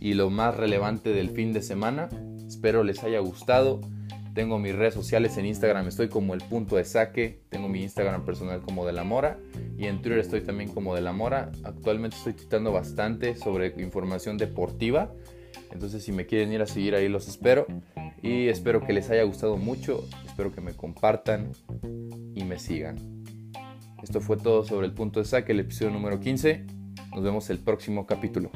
y 0.00 0.14
lo 0.14 0.30
más 0.30 0.56
relevante 0.56 1.10
del 1.10 1.28
fin 1.28 1.52
de 1.52 1.60
semana. 1.60 2.08
Espero 2.48 2.82
les 2.82 3.04
haya 3.04 3.18
gustado. 3.18 3.82
Tengo 4.40 4.58
mis 4.58 4.74
redes 4.74 4.94
sociales 4.94 5.36
en 5.36 5.44
Instagram, 5.44 5.86
estoy 5.86 6.08
como 6.08 6.32
el 6.32 6.40
punto 6.40 6.76
de 6.76 6.86
saque. 6.86 7.42
Tengo 7.50 7.68
mi 7.68 7.82
Instagram 7.82 8.24
personal 8.24 8.62
como 8.62 8.86
de 8.86 8.94
la 8.94 9.04
mora. 9.04 9.38
Y 9.76 9.84
en 9.84 10.00
Twitter 10.00 10.18
estoy 10.18 10.40
también 10.40 10.70
como 10.70 10.94
de 10.94 11.02
la 11.02 11.12
mora. 11.12 11.52
Actualmente 11.62 12.16
estoy 12.16 12.32
titando 12.32 12.72
bastante 12.72 13.36
sobre 13.36 13.74
información 13.82 14.38
deportiva. 14.38 15.12
Entonces 15.70 16.02
si 16.02 16.12
me 16.12 16.24
quieren 16.24 16.54
ir 16.54 16.62
a 16.62 16.66
seguir 16.66 16.94
ahí 16.94 17.06
los 17.10 17.28
espero. 17.28 17.66
Y 18.22 18.48
espero 18.48 18.80
que 18.80 18.94
les 18.94 19.10
haya 19.10 19.24
gustado 19.24 19.58
mucho. 19.58 20.08
Espero 20.24 20.54
que 20.54 20.62
me 20.62 20.72
compartan 20.72 21.52
y 22.34 22.42
me 22.44 22.58
sigan. 22.58 22.96
Esto 24.02 24.22
fue 24.22 24.38
todo 24.38 24.64
sobre 24.64 24.86
el 24.86 24.94
punto 24.94 25.20
de 25.20 25.26
saque, 25.26 25.52
el 25.52 25.60
episodio 25.60 25.90
número 25.90 26.18
15. 26.18 26.64
Nos 27.10 27.22
vemos 27.22 27.50
el 27.50 27.58
próximo 27.58 28.06
capítulo. 28.06 28.50